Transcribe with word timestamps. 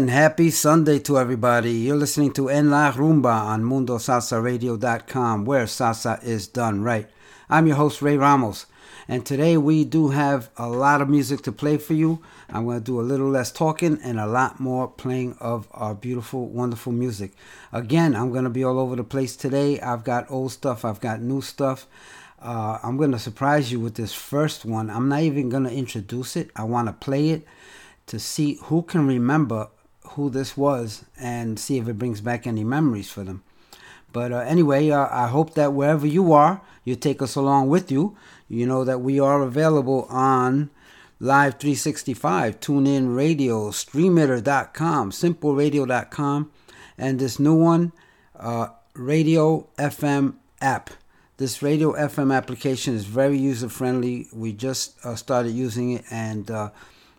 And 0.00 0.08
happy 0.08 0.50
Sunday 0.50 0.98
to 1.00 1.18
everybody. 1.18 1.72
You're 1.72 1.94
listening 1.94 2.32
to 2.32 2.48
En 2.48 2.70
La 2.70 2.90
Rumba 2.90 3.42
on 3.42 3.62
MundoSalsaRadio.com, 3.62 5.44
where 5.44 5.66
salsa 5.66 6.24
is 6.24 6.46
done 6.46 6.82
right. 6.82 7.06
I'm 7.50 7.66
your 7.66 7.76
host, 7.76 8.00
Ray 8.00 8.16
Ramos, 8.16 8.64
and 9.08 9.26
today 9.26 9.58
we 9.58 9.84
do 9.84 10.08
have 10.08 10.48
a 10.56 10.70
lot 10.70 11.02
of 11.02 11.10
music 11.10 11.42
to 11.42 11.52
play 11.52 11.76
for 11.76 11.92
you. 11.92 12.22
I'm 12.48 12.64
going 12.64 12.78
to 12.78 12.82
do 12.82 12.98
a 12.98 13.02
little 13.02 13.28
less 13.28 13.52
talking 13.52 14.00
and 14.02 14.18
a 14.18 14.26
lot 14.26 14.58
more 14.58 14.88
playing 14.88 15.36
of 15.38 15.68
our 15.72 15.94
beautiful, 15.94 16.48
wonderful 16.48 16.92
music. 16.92 17.32
Again, 17.70 18.16
I'm 18.16 18.32
going 18.32 18.44
to 18.44 18.48
be 18.48 18.64
all 18.64 18.78
over 18.78 18.96
the 18.96 19.04
place 19.04 19.36
today. 19.36 19.80
I've 19.80 20.02
got 20.02 20.30
old 20.30 20.52
stuff, 20.52 20.82
I've 20.82 21.02
got 21.02 21.20
new 21.20 21.42
stuff. 21.42 21.86
Uh, 22.40 22.78
I'm 22.82 22.96
going 22.96 23.12
to 23.12 23.18
surprise 23.18 23.70
you 23.70 23.78
with 23.80 23.96
this 23.96 24.14
first 24.14 24.64
one. 24.64 24.88
I'm 24.88 25.10
not 25.10 25.20
even 25.20 25.50
going 25.50 25.64
to 25.64 25.74
introduce 25.74 26.36
it, 26.36 26.50
I 26.56 26.64
want 26.64 26.88
to 26.88 26.94
play 26.94 27.28
it 27.28 27.46
to 28.06 28.18
see 28.18 28.58
who 28.62 28.80
can 28.80 29.06
remember 29.06 29.68
who 30.14 30.30
this 30.30 30.56
was 30.56 31.04
and 31.18 31.58
see 31.58 31.78
if 31.78 31.88
it 31.88 31.98
brings 31.98 32.20
back 32.20 32.46
any 32.46 32.64
memories 32.64 33.10
for 33.10 33.22
them. 33.22 33.42
But 34.12 34.32
uh, 34.32 34.38
anyway, 34.38 34.90
uh, 34.90 35.08
I 35.10 35.28
hope 35.28 35.54
that 35.54 35.72
wherever 35.72 36.06
you 36.06 36.32
are, 36.32 36.62
you 36.84 36.96
take 36.96 37.22
us 37.22 37.36
along 37.36 37.68
with 37.68 37.92
you. 37.92 38.16
You 38.48 38.66
know 38.66 38.84
that 38.84 39.00
we 39.00 39.20
are 39.20 39.42
available 39.42 40.06
on 40.10 40.70
Live 41.20 41.60
365, 41.60 42.58
TuneIn 42.60 43.14
Radio, 43.14 43.70
StreamItter.com, 43.70 45.10
SimpleRadio.com, 45.12 46.50
and 46.98 47.18
this 47.18 47.38
new 47.38 47.54
one, 47.54 47.92
uh, 48.38 48.68
Radio 48.94 49.68
FM 49.78 50.34
app. 50.60 50.90
This 51.36 51.62
Radio 51.62 51.92
FM 51.92 52.34
application 52.34 52.94
is 52.94 53.04
very 53.04 53.38
user 53.38 53.68
friendly. 53.68 54.28
We 54.32 54.52
just 54.52 55.04
uh, 55.06 55.14
started 55.14 55.52
using 55.52 55.92
it 55.92 56.04
and 56.10 56.50
uh, 56.50 56.70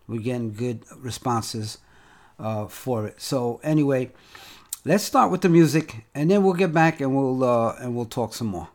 we're 0.06 0.20
getting 0.20 0.52
good 0.52 0.84
responses 0.96 1.78
uh, 2.38 2.66
for 2.66 3.06
it. 3.06 3.20
So 3.20 3.60
anyway, 3.62 4.10
let's 4.84 5.04
start 5.04 5.30
with 5.30 5.42
the 5.42 5.48
music, 5.48 6.06
and 6.14 6.30
then 6.30 6.42
we'll 6.42 6.54
get 6.54 6.72
back 6.72 7.00
and 7.00 7.16
we'll 7.16 7.44
uh, 7.44 7.76
and 7.78 7.94
we'll 7.94 8.06
talk 8.06 8.34
some 8.34 8.48
more. 8.48 8.68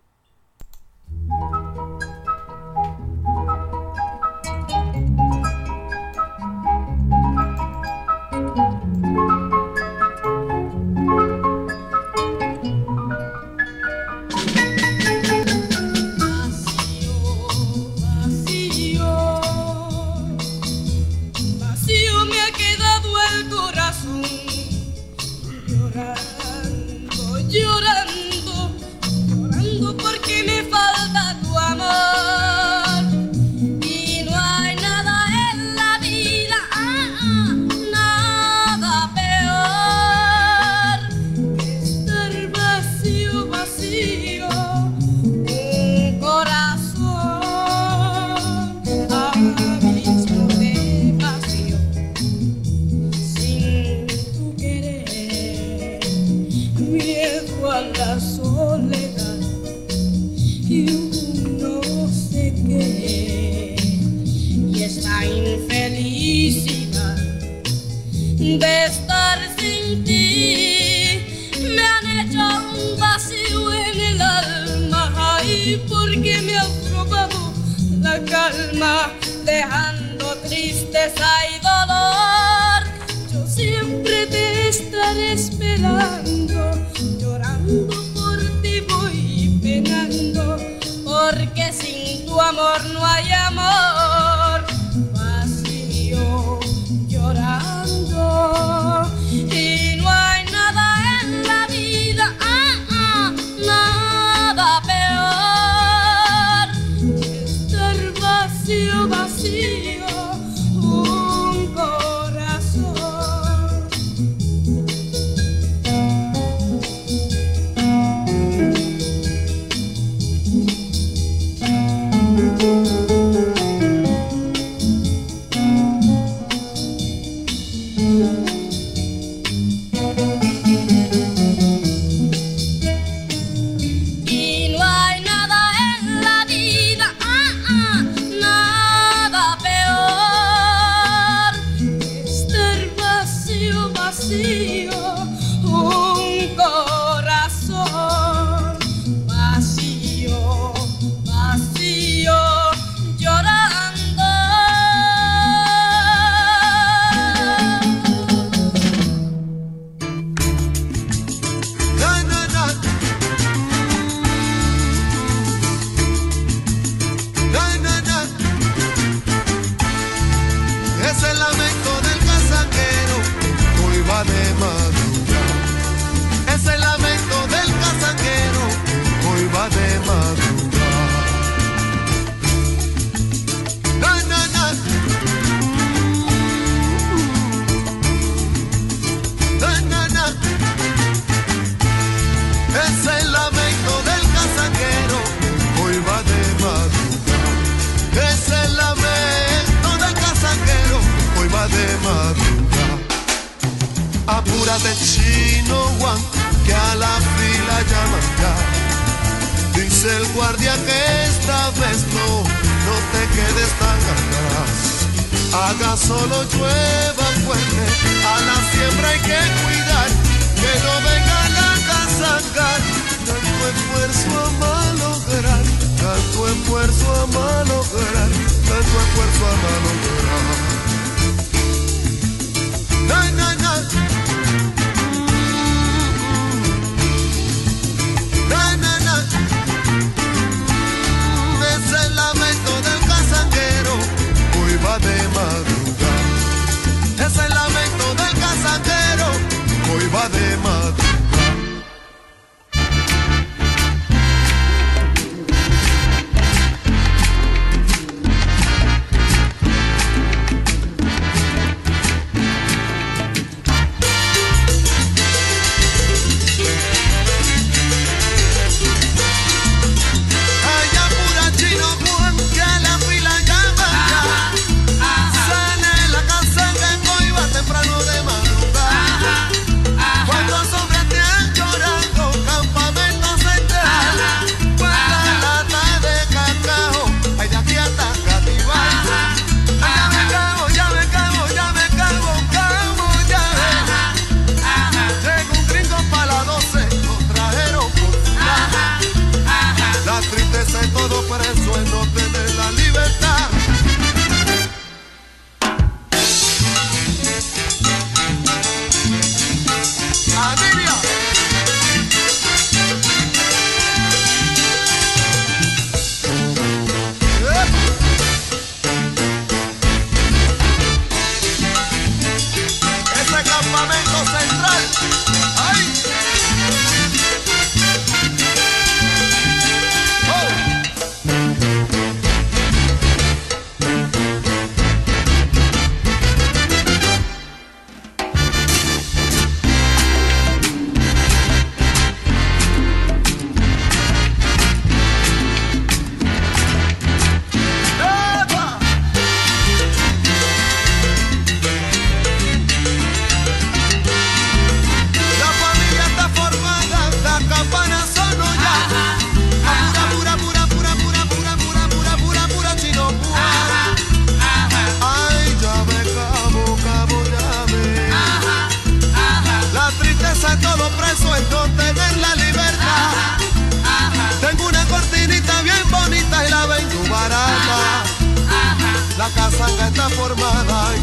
está 379.88 380.10
formada. 380.10 380.94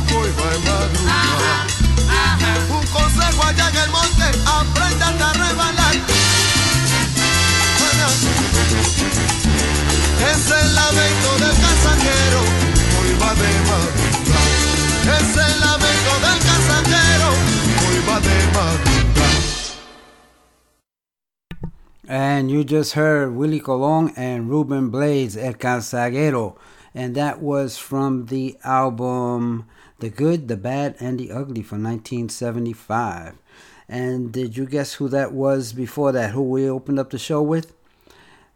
Un 2.70 2.86
consejo 2.86 3.42
el 3.84 3.90
monte, 3.90 4.26
aprende 4.46 5.04
a 5.04 5.32
rebalar. 5.32 5.94
Es 10.30 10.50
el 10.50 10.74
lamento 10.74 11.30
del 11.42 11.56
casajero, 11.64 12.40
de. 13.18 13.76
Es 15.18 15.36
el 15.36 15.60
lamento 15.60 16.12
del. 16.22 16.44
And 22.06 22.50
you 22.50 22.64
just 22.64 22.92
heard 22.92 23.34
Willie 23.34 23.60
Colon 23.60 24.12
and 24.16 24.50
Ruben 24.50 24.90
Blades, 24.90 25.36
El 25.36 25.54
Canzaguero. 25.54 26.56
And 26.94 27.14
that 27.14 27.40
was 27.40 27.76
from 27.76 28.26
the 28.26 28.56
album 28.62 29.66
The 29.98 30.10
Good, 30.10 30.48
the 30.48 30.56
Bad, 30.56 30.96
and 31.00 31.18
the 31.18 31.32
Ugly 31.32 31.62
from 31.62 31.82
1975. 31.82 33.34
And 33.88 34.32
did 34.32 34.56
you 34.56 34.66
guess 34.66 34.94
who 34.94 35.08
that 35.08 35.32
was 35.32 35.72
before 35.72 36.12
that? 36.12 36.30
Who 36.30 36.42
we 36.42 36.68
opened 36.68 36.98
up 36.98 37.10
the 37.10 37.18
show 37.18 37.42
with? 37.42 37.74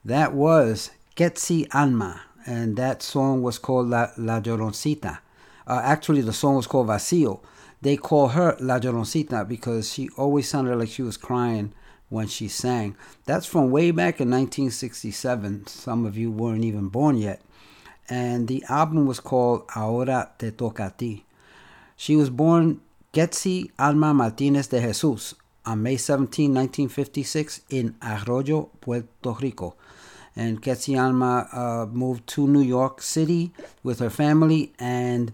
That 0.04 0.32
was 0.32 0.90
Quetzy 1.16 1.66
Alma, 1.74 2.22
and 2.46 2.76
that 2.76 3.02
song 3.02 3.42
was 3.42 3.58
called 3.58 3.88
La, 3.88 4.10
La 4.16 4.40
Lloroncita. 4.40 5.18
Uh, 5.66 5.80
actually, 5.84 6.22
the 6.22 6.32
song 6.32 6.54
was 6.56 6.66
called 6.66 6.86
Vacío. 6.86 7.40
They 7.82 7.96
call 7.96 8.28
her 8.28 8.56
La 8.60 8.78
Lloroncita 8.78 9.46
because 9.46 9.92
she 9.92 10.08
always 10.16 10.48
sounded 10.48 10.76
like 10.76 10.88
she 10.88 11.02
was 11.02 11.16
crying 11.16 11.72
when 12.08 12.26
she 12.26 12.48
sang. 12.48 12.96
That's 13.26 13.46
from 13.46 13.70
way 13.70 13.90
back 13.90 14.20
in 14.20 14.30
1967. 14.30 15.66
Some 15.66 16.06
of 16.06 16.16
you 16.16 16.30
weren't 16.30 16.64
even 16.64 16.88
born 16.88 17.18
yet. 17.18 17.42
And 18.08 18.48
the 18.48 18.64
album 18.68 19.06
was 19.06 19.20
called 19.20 19.64
Ahora 19.74 20.30
Te 20.38 20.50
Toca 20.50 20.86
a 20.86 20.90
Ti. 20.96 21.24
She 21.96 22.16
was 22.16 22.30
born 22.30 22.80
Quetzy 23.12 23.70
Alma 23.78 24.14
Martinez 24.14 24.68
de 24.68 24.80
Jesus 24.80 25.34
on 25.66 25.82
May 25.82 25.96
17, 25.96 26.54
1956, 26.54 27.62
in 27.70 27.94
Arroyo, 28.02 28.70
Puerto 28.80 29.32
Rico. 29.40 29.76
And 30.36 30.62
Quetzy 30.62 30.98
Alma 30.98 31.48
uh, 31.52 31.86
moved 31.92 32.26
to 32.28 32.46
New 32.46 32.62
York 32.62 33.02
City 33.02 33.52
with 33.82 33.98
her 33.98 34.10
family 34.10 34.72
and 34.78 35.32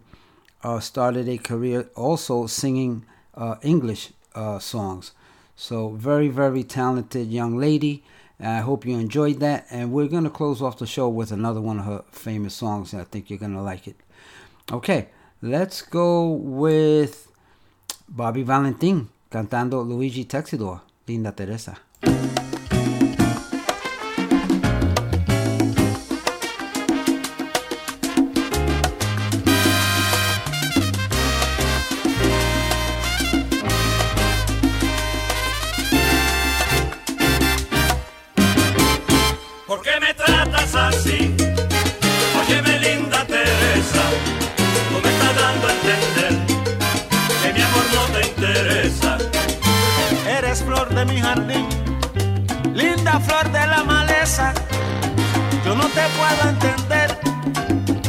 uh, 0.62 0.80
started 0.80 1.28
a 1.28 1.36
career 1.38 1.88
also 1.94 2.46
singing 2.46 3.04
uh, 3.34 3.56
English 3.62 4.12
uh, 4.34 4.58
songs. 4.58 5.12
So, 5.56 5.90
very, 5.90 6.28
very 6.28 6.64
talented 6.64 7.28
young 7.28 7.56
lady. 7.58 8.02
I 8.40 8.58
hope 8.58 8.84
you 8.84 8.98
enjoyed 8.98 9.40
that. 9.40 9.66
And 9.70 9.92
we're 9.92 10.08
going 10.08 10.24
to 10.24 10.30
close 10.30 10.60
off 10.60 10.78
the 10.78 10.86
show 10.86 11.08
with 11.08 11.32
another 11.32 11.60
one 11.60 11.78
of 11.78 11.84
her 11.84 12.04
famous 12.10 12.54
songs. 12.54 12.94
I 12.94 13.04
think 13.04 13.30
you're 13.30 13.38
going 13.38 13.54
to 13.54 13.62
like 13.62 13.86
it. 13.88 13.96
Okay, 14.70 15.08
let's 15.42 15.82
go 15.82 16.30
with 16.30 17.28
Bobby 18.08 18.42
Valentin 18.42 19.08
cantando 19.30 19.86
Luigi 19.86 20.24
Texidor, 20.24 20.80
Linda 21.06 21.32
Teresa. 21.32 21.76
te 56.04 56.10
puedo 56.18 56.50
entender. 56.50 57.18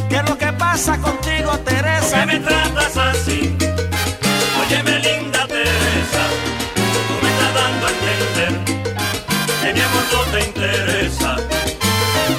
¿Qué 0.08 0.16
es 0.16 0.28
lo 0.28 0.36
que 0.36 0.52
pasa 0.52 0.98
contigo, 0.98 1.58
Teresa? 1.60 2.18
¿Por 2.18 2.20
qué 2.20 2.26
me 2.26 2.40
tratas 2.40 2.96
así? 2.96 3.56
Óyeme, 4.60 4.98
linda 4.98 5.46
Teresa. 5.46 6.22
Tú 6.74 7.14
me 7.22 7.28
estás 7.32 7.54
dando 7.54 7.86
a 7.86 7.90
entender 7.90 8.52
que 9.62 9.72
mi 9.72 9.80
amor 9.80 10.04
no 10.12 10.20
te 10.32 10.44
interesa. 10.44 11.36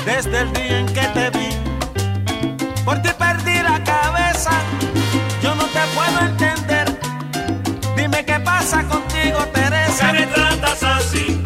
Desde 0.06 0.42
el 0.42 0.54
día 0.54 0.80
en 0.80 0.86
que 0.88 1.08
te 1.16 1.30
vi, 1.32 1.50
por 2.86 3.02
ti 3.02 3.10
perdí 3.18 3.56
la 3.64 3.84
cabeza. 3.84 4.52
Yo 5.42 5.56
no 5.56 5.66
te 5.66 5.82
puedo 5.96 6.20
entender. 6.32 7.00
Dime 7.96 8.24
qué 8.26 8.40
pasa 8.40 8.84
contigo, 8.84 9.40
Teresa. 9.54 10.08
¿Por 10.08 10.18
qué 10.18 10.26
me 10.26 10.34
tratas 10.34 10.84
así? 10.84 11.37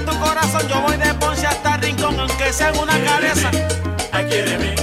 tu 0.00 0.18
corazón. 0.18 0.66
Yo 0.68 0.80
voy 0.80 0.96
de 0.96 1.14
Ponce 1.14 1.46
hasta 1.46 1.76
Rincón, 1.76 2.18
aunque 2.18 2.52
sea 2.52 2.72
una 2.72 2.98
cabeza. 3.04 3.50
Aquí 4.12 4.36
de 4.36 4.58
mí. 4.58 4.73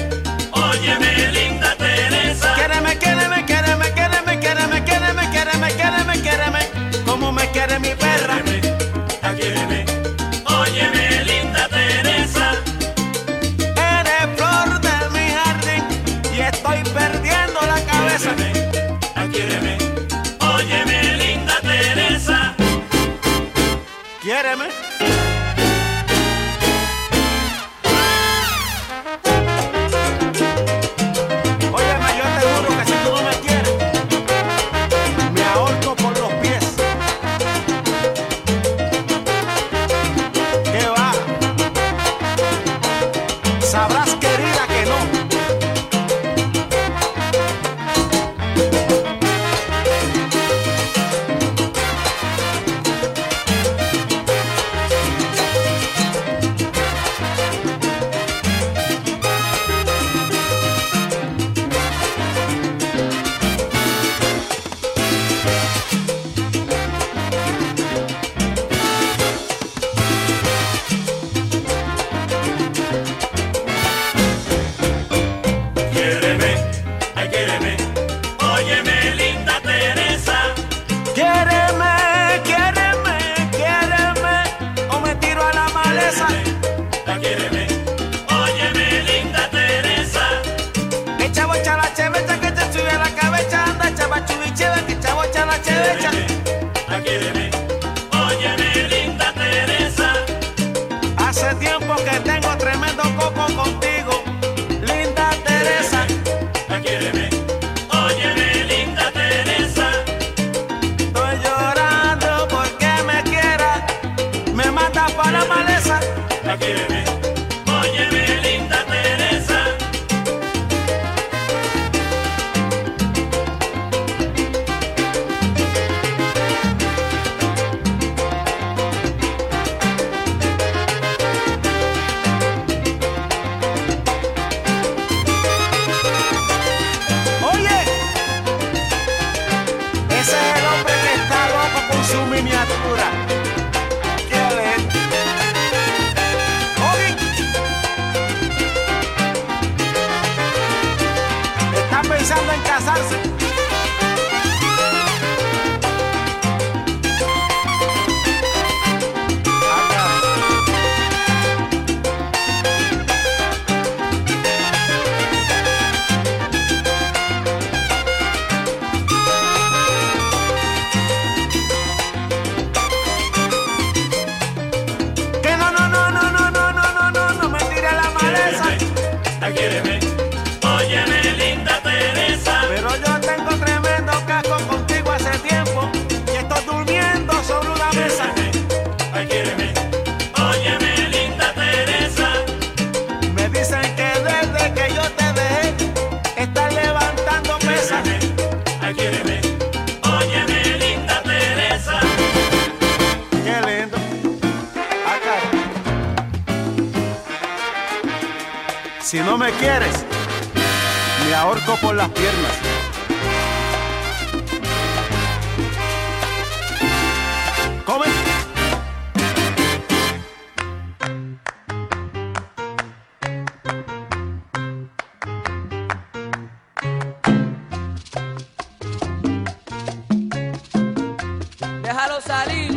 dançarina. 232.27 232.70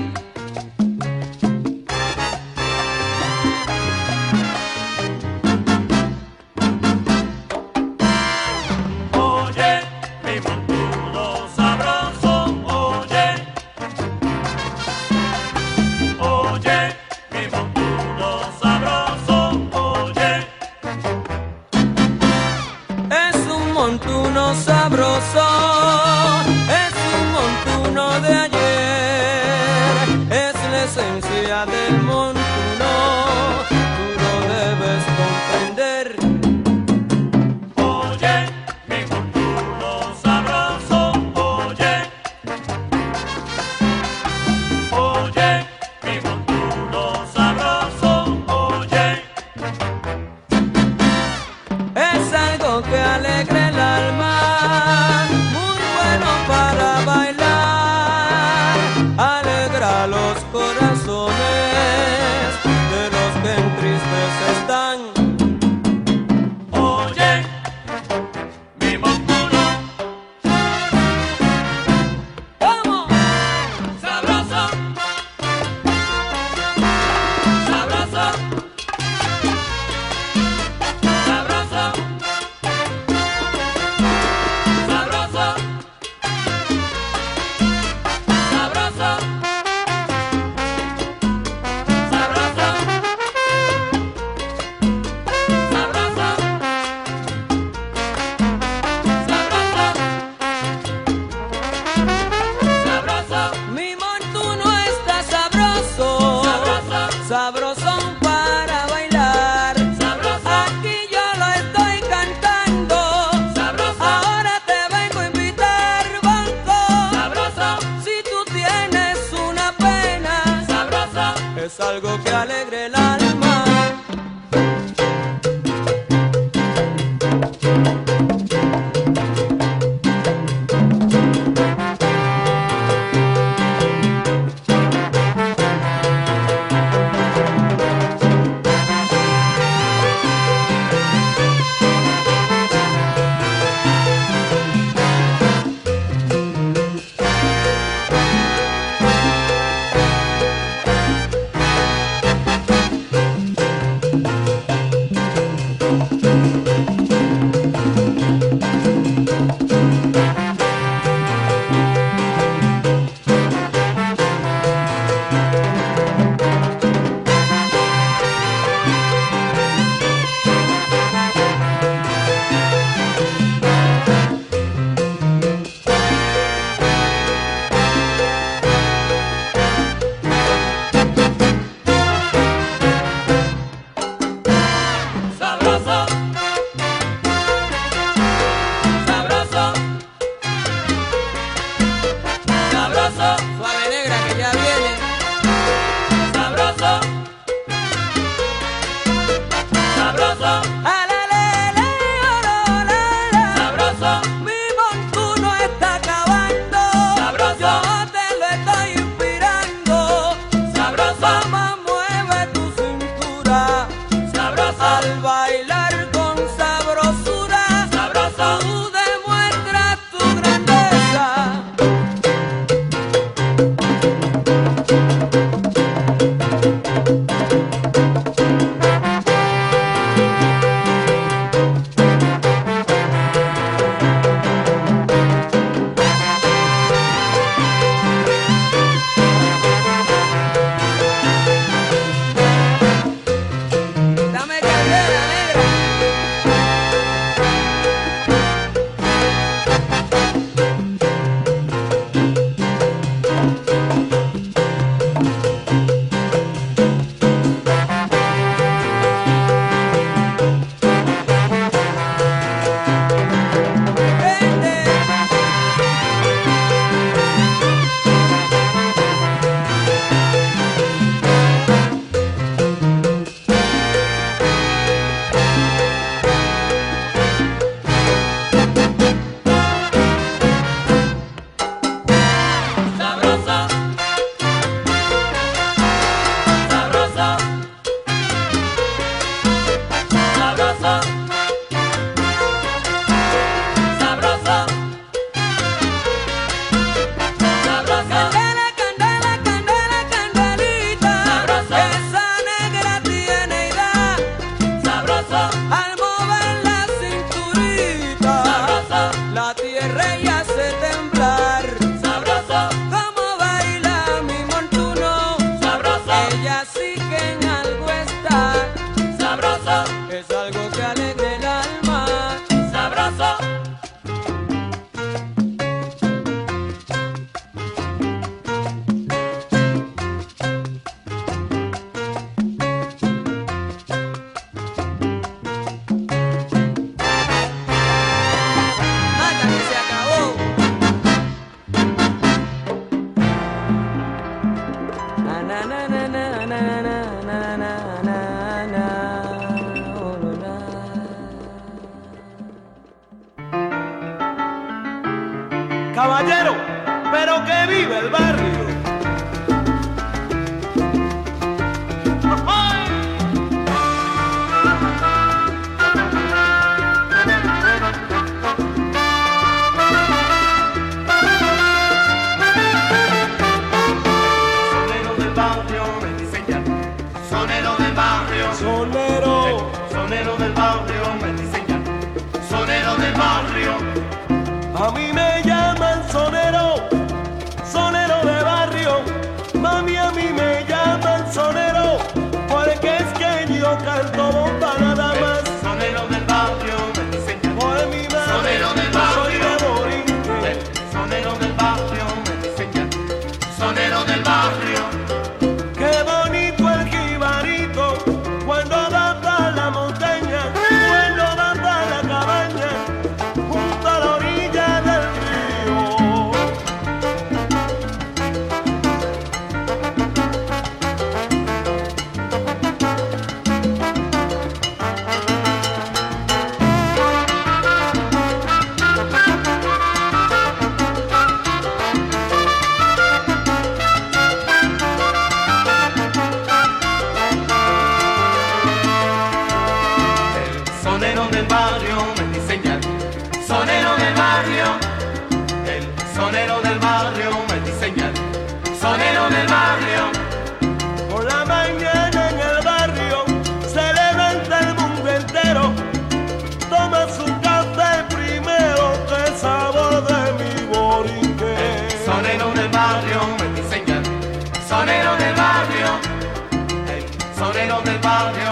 about 468.04 468.43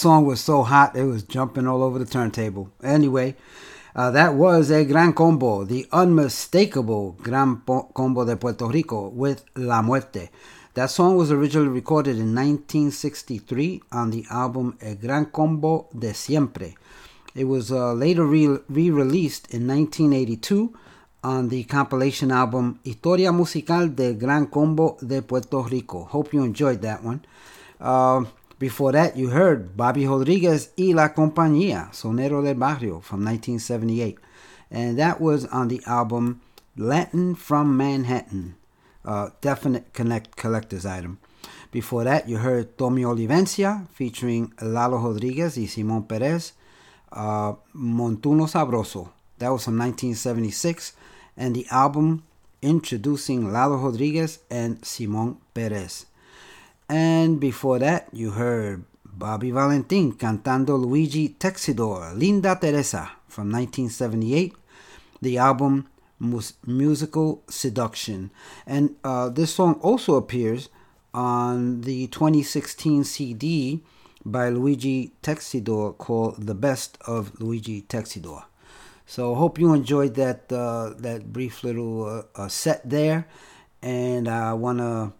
song 0.00 0.24
was 0.24 0.40
so 0.40 0.62
hot, 0.62 0.96
it 0.96 1.04
was 1.04 1.22
jumping 1.22 1.66
all 1.66 1.82
over 1.82 1.98
the 1.98 2.06
turntable. 2.06 2.70
Anyway, 2.82 3.36
uh, 3.94 4.10
that 4.10 4.34
was 4.34 4.70
a 4.70 4.84
Gran 4.84 5.12
Combo, 5.12 5.64
the 5.64 5.86
unmistakable 5.92 7.12
Gran 7.22 7.62
Combo 7.94 8.24
de 8.24 8.36
Puerto 8.36 8.66
Rico 8.66 9.08
with 9.08 9.44
La 9.56 9.82
Muerte. 9.82 10.30
That 10.74 10.90
song 10.90 11.16
was 11.16 11.30
originally 11.30 11.68
recorded 11.68 12.16
in 12.16 12.34
1963 12.34 13.82
on 13.92 14.10
the 14.10 14.24
album 14.30 14.78
El 14.80 14.94
Gran 14.94 15.26
Combo 15.26 15.88
de 15.96 16.14
Siempre. 16.14 16.74
It 17.34 17.44
was 17.44 17.70
uh, 17.70 17.92
later 17.92 18.24
re 18.24 18.46
released 18.68 19.52
in 19.52 19.66
1982 19.66 20.72
on 21.22 21.48
the 21.48 21.64
compilation 21.64 22.30
album 22.30 22.80
Historia 22.84 23.32
Musical 23.32 23.88
del 23.88 24.14
Gran 24.14 24.46
Combo 24.46 24.96
de 25.06 25.20
Puerto 25.22 25.62
Rico. 25.62 26.04
Hope 26.04 26.32
you 26.32 26.42
enjoyed 26.42 26.80
that 26.82 27.04
one. 27.04 27.24
Uh, 27.80 28.24
before 28.60 28.92
that, 28.92 29.16
you 29.16 29.30
heard 29.30 29.74
Bobby 29.74 30.06
Rodriguez 30.06 30.70
y 30.76 30.92
La 30.92 31.14
Compañía, 31.14 31.90
Sonero 31.94 32.42
del 32.42 32.56
Barrio 32.56 33.00
from 33.00 33.24
1978. 33.24 34.18
And 34.70 34.98
that 34.98 35.18
was 35.18 35.46
on 35.46 35.68
the 35.68 35.80
album 35.86 36.42
Latin 36.76 37.34
from 37.34 37.74
Manhattan. 37.74 38.56
Uh, 39.02 39.30
definite 39.40 39.94
connect 39.94 40.36
collector's 40.36 40.84
item. 40.84 41.18
Before 41.72 42.04
that, 42.04 42.28
you 42.28 42.36
heard 42.36 42.76
Tommy 42.76 43.02
Olivencia 43.02 43.88
featuring 43.94 44.52
Lalo 44.60 44.98
Rodriguez 44.98 45.56
y 45.56 45.64
Simon 45.64 46.02
Perez, 46.02 46.52
uh, 47.12 47.54
Montuno 47.74 48.46
Sabroso. 48.46 49.08
That 49.38 49.48
was 49.48 49.64
from 49.64 49.78
1976. 49.78 50.92
And 51.34 51.56
the 51.56 51.66
album 51.70 52.24
introducing 52.60 53.50
Lalo 53.50 53.76
Rodriguez 53.76 54.40
and 54.50 54.84
Simon 54.84 55.38
Perez. 55.54 56.04
And 56.90 57.38
before 57.38 57.78
that, 57.78 58.08
you 58.12 58.32
heard 58.32 58.82
Bobby 59.04 59.52
Valentin 59.52 60.12
cantando 60.14 60.76
Luigi 60.76 61.28
Texidor, 61.28 62.18
Linda 62.18 62.58
Teresa 62.60 63.12
from 63.28 63.52
1978. 63.52 64.56
The 65.22 65.38
album 65.38 65.86
Mus- 66.18 66.54
Musical 66.66 67.44
Seduction. 67.48 68.32
And 68.66 68.96
uh, 69.04 69.28
this 69.28 69.54
song 69.54 69.74
also 69.74 70.16
appears 70.16 70.68
on 71.14 71.82
the 71.82 72.08
2016 72.08 73.04
CD 73.04 73.84
by 74.24 74.48
Luigi 74.48 75.12
Texidor 75.22 75.96
called 75.96 76.44
The 76.44 76.54
Best 76.54 76.98
of 77.06 77.40
Luigi 77.40 77.82
Texidor. 77.82 78.44
So 79.06 79.36
hope 79.36 79.60
you 79.60 79.72
enjoyed 79.74 80.14
that 80.16 80.50
uh, 80.52 80.94
that 80.98 81.32
brief 81.32 81.62
little 81.62 82.04
uh, 82.04 82.42
uh, 82.42 82.48
set 82.48 82.88
there, 82.88 83.26
and 83.82 84.28
I 84.28 84.52
want 84.54 84.78
to 84.78 85.12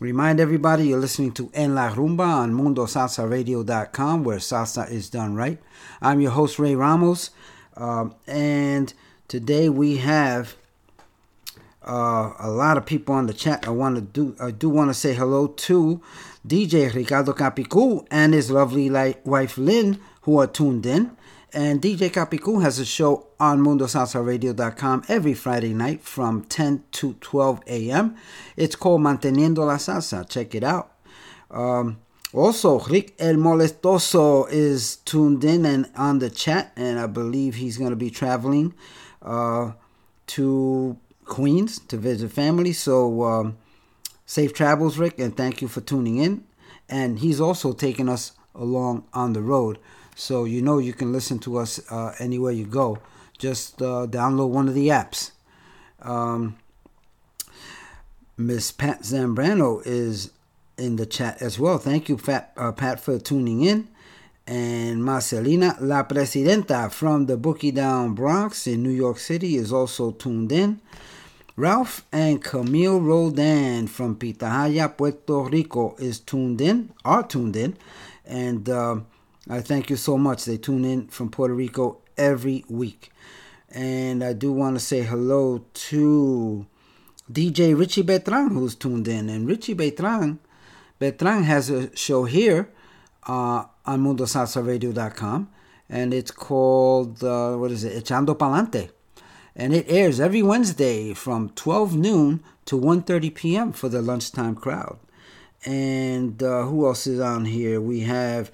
remind 0.00 0.40
everybody 0.40 0.88
you're 0.88 0.98
listening 0.98 1.32
to 1.32 1.50
En 1.54 1.74
La 1.74 1.90
Rumba 1.90 2.26
on 2.26 2.52
MundoSalsaRadio.com, 2.52 4.24
where 4.24 4.38
salsa 4.38 4.90
is 4.90 5.08
done 5.08 5.34
right. 5.34 5.58
I'm 6.02 6.20
your 6.20 6.32
host 6.32 6.58
Ray 6.58 6.74
Ramos, 6.74 7.30
um, 7.76 8.14
and 8.26 8.92
today 9.28 9.68
we 9.68 9.98
have 9.98 10.56
uh, 11.86 12.32
a 12.38 12.50
lot 12.50 12.76
of 12.76 12.86
people 12.86 13.14
on 13.14 13.26
the 13.26 13.34
chat. 13.34 13.66
I 13.66 13.70
want 13.70 13.96
to 13.96 14.00
do 14.00 14.36
I 14.40 14.50
do 14.50 14.68
want 14.68 14.90
to 14.90 14.94
say 14.94 15.14
hello 15.14 15.48
to 15.48 16.00
DJ 16.46 16.92
Ricardo 16.92 17.32
Capicu 17.32 18.06
and 18.10 18.34
his 18.34 18.50
lovely 18.50 18.90
wife 19.24 19.58
Lynn, 19.58 20.00
who 20.22 20.38
are 20.38 20.46
tuned 20.46 20.86
in. 20.86 21.16
And 21.54 21.80
DJ 21.80 22.10
Capicu 22.10 22.60
has 22.62 22.80
a 22.80 22.84
show 22.84 23.28
on 23.38 23.60
MundoSalsaRadio.com 23.60 25.04
every 25.06 25.34
Friday 25.34 25.72
night 25.72 26.02
from 26.02 26.42
10 26.42 26.82
to 26.90 27.12
12 27.20 27.62
a.m. 27.68 28.16
It's 28.56 28.74
called 28.74 29.02
Manteniendo 29.02 29.58
la 29.58 29.76
Salsa. 29.76 30.28
Check 30.28 30.56
it 30.56 30.64
out. 30.64 30.90
Um, 31.52 31.98
also, 32.32 32.80
Rick 32.80 33.14
El 33.20 33.36
Molestoso 33.36 34.50
is 34.50 34.96
tuned 34.96 35.44
in 35.44 35.64
and 35.64 35.88
on 35.94 36.18
the 36.18 36.28
chat, 36.28 36.72
and 36.74 36.98
I 36.98 37.06
believe 37.06 37.54
he's 37.54 37.78
going 37.78 37.90
to 37.90 37.96
be 37.96 38.10
traveling 38.10 38.74
uh, 39.22 39.72
to 40.26 40.98
Queens 41.24 41.78
to 41.78 41.96
visit 41.96 42.32
family. 42.32 42.72
So, 42.72 43.22
um, 43.22 43.58
safe 44.26 44.52
travels, 44.52 44.98
Rick, 44.98 45.20
and 45.20 45.36
thank 45.36 45.62
you 45.62 45.68
for 45.68 45.82
tuning 45.82 46.16
in. 46.16 46.42
And 46.88 47.20
he's 47.20 47.40
also 47.40 47.72
taking 47.72 48.08
us 48.08 48.32
along 48.56 49.04
on 49.12 49.34
the 49.34 49.40
road. 49.40 49.78
So 50.14 50.44
you 50.44 50.62
know 50.62 50.78
you 50.78 50.92
can 50.92 51.12
listen 51.12 51.38
to 51.40 51.58
us 51.58 51.80
uh, 51.90 52.14
anywhere 52.18 52.52
you 52.52 52.66
go. 52.66 52.98
Just 53.38 53.82
uh, 53.82 54.06
download 54.08 54.50
one 54.50 54.68
of 54.68 54.74
the 54.74 54.88
apps. 54.88 55.32
Um, 56.02 56.56
Miss 58.36 58.72
Pat 58.72 59.02
Zambrano 59.02 59.82
is 59.84 60.30
in 60.76 60.96
the 60.96 61.06
chat 61.06 61.40
as 61.40 61.58
well. 61.58 61.78
Thank 61.78 62.08
you, 62.08 62.16
Pat, 62.16 62.52
uh, 62.56 62.72
Pat 62.72 63.00
for 63.00 63.18
tuning 63.18 63.62
in. 63.62 63.88
And 64.46 65.02
Marcelina 65.02 65.76
La 65.80 66.02
Presidenta 66.02 66.90
from 66.92 67.26
the 67.26 67.38
Boogie 67.38 67.74
Down 67.74 68.14
Bronx 68.14 68.66
in 68.66 68.82
New 68.82 68.90
York 68.90 69.18
City 69.18 69.56
is 69.56 69.72
also 69.72 70.10
tuned 70.10 70.52
in. 70.52 70.80
Ralph 71.56 72.04
and 72.12 72.42
Camille 72.42 73.00
Rodan 73.00 73.86
from 73.86 74.16
Pitahaya, 74.16 74.94
Puerto 74.94 75.44
Rico 75.44 75.94
is 75.98 76.18
tuned 76.18 76.60
in, 76.60 76.92
are 77.04 77.22
tuned 77.22 77.56
in. 77.56 77.76
And 78.26 78.68
uh, 78.68 78.96
I 79.48 79.60
thank 79.60 79.90
you 79.90 79.96
so 79.96 80.16
much. 80.16 80.46
They 80.46 80.56
tune 80.56 80.84
in 80.84 81.08
from 81.08 81.30
Puerto 81.30 81.54
Rico 81.54 81.98
every 82.16 82.64
week. 82.68 83.10
And 83.70 84.24
I 84.24 84.32
do 84.32 84.52
want 84.52 84.76
to 84.76 84.80
say 84.80 85.02
hello 85.02 85.64
to 85.74 86.66
DJ 87.30 87.78
Richie 87.78 88.04
Betran, 88.04 88.52
who's 88.52 88.74
tuned 88.74 89.06
in. 89.06 89.28
And 89.28 89.46
Richie 89.46 89.74
Betran, 89.74 90.38
Betran 91.00 91.44
has 91.44 91.68
a 91.68 91.94
show 91.94 92.24
here 92.24 92.70
uh, 93.26 93.64
on 93.84 94.04
MundoSalsaRadio.com. 94.04 95.50
And 95.90 96.14
it's 96.14 96.30
called, 96.30 97.22
uh, 97.22 97.56
what 97.56 97.70
is 97.70 97.84
it? 97.84 98.02
Echando 98.02 98.34
Palante. 98.36 98.90
And 99.54 99.74
it 99.74 99.86
airs 99.88 100.20
every 100.20 100.42
Wednesday 100.42 101.12
from 101.12 101.50
12 101.50 101.96
noon 101.96 102.42
to 102.64 102.80
1.30 102.80 103.34
p.m. 103.34 103.72
for 103.72 103.90
the 103.90 104.00
lunchtime 104.00 104.54
crowd. 104.54 104.98
And 105.66 106.42
uh, 106.42 106.64
who 106.64 106.86
else 106.86 107.06
is 107.06 107.20
on 107.20 107.44
here? 107.44 107.80
We 107.80 108.00
have 108.00 108.50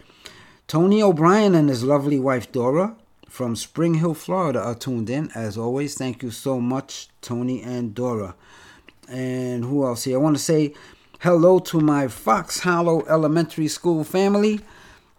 Tony 0.70 1.02
O'Brien 1.02 1.56
and 1.56 1.68
his 1.68 1.82
lovely 1.82 2.20
wife 2.20 2.52
Dora 2.52 2.94
from 3.28 3.56
Spring 3.56 3.94
Hill, 3.94 4.14
Florida 4.14 4.60
are 4.60 4.76
tuned 4.76 5.10
in. 5.10 5.28
As 5.34 5.58
always, 5.58 5.96
thank 5.96 6.22
you 6.22 6.30
so 6.30 6.60
much, 6.60 7.08
Tony 7.20 7.60
and 7.60 7.92
Dora. 7.92 8.36
And 9.08 9.64
who 9.64 9.84
else 9.84 10.04
here? 10.04 10.16
I 10.16 10.22
want 10.22 10.36
to 10.36 10.42
say 10.42 10.72
hello 11.22 11.58
to 11.58 11.80
my 11.80 12.06
Fox 12.06 12.60
Hollow 12.60 13.04
Elementary 13.06 13.66
School 13.66 14.04
family, 14.04 14.60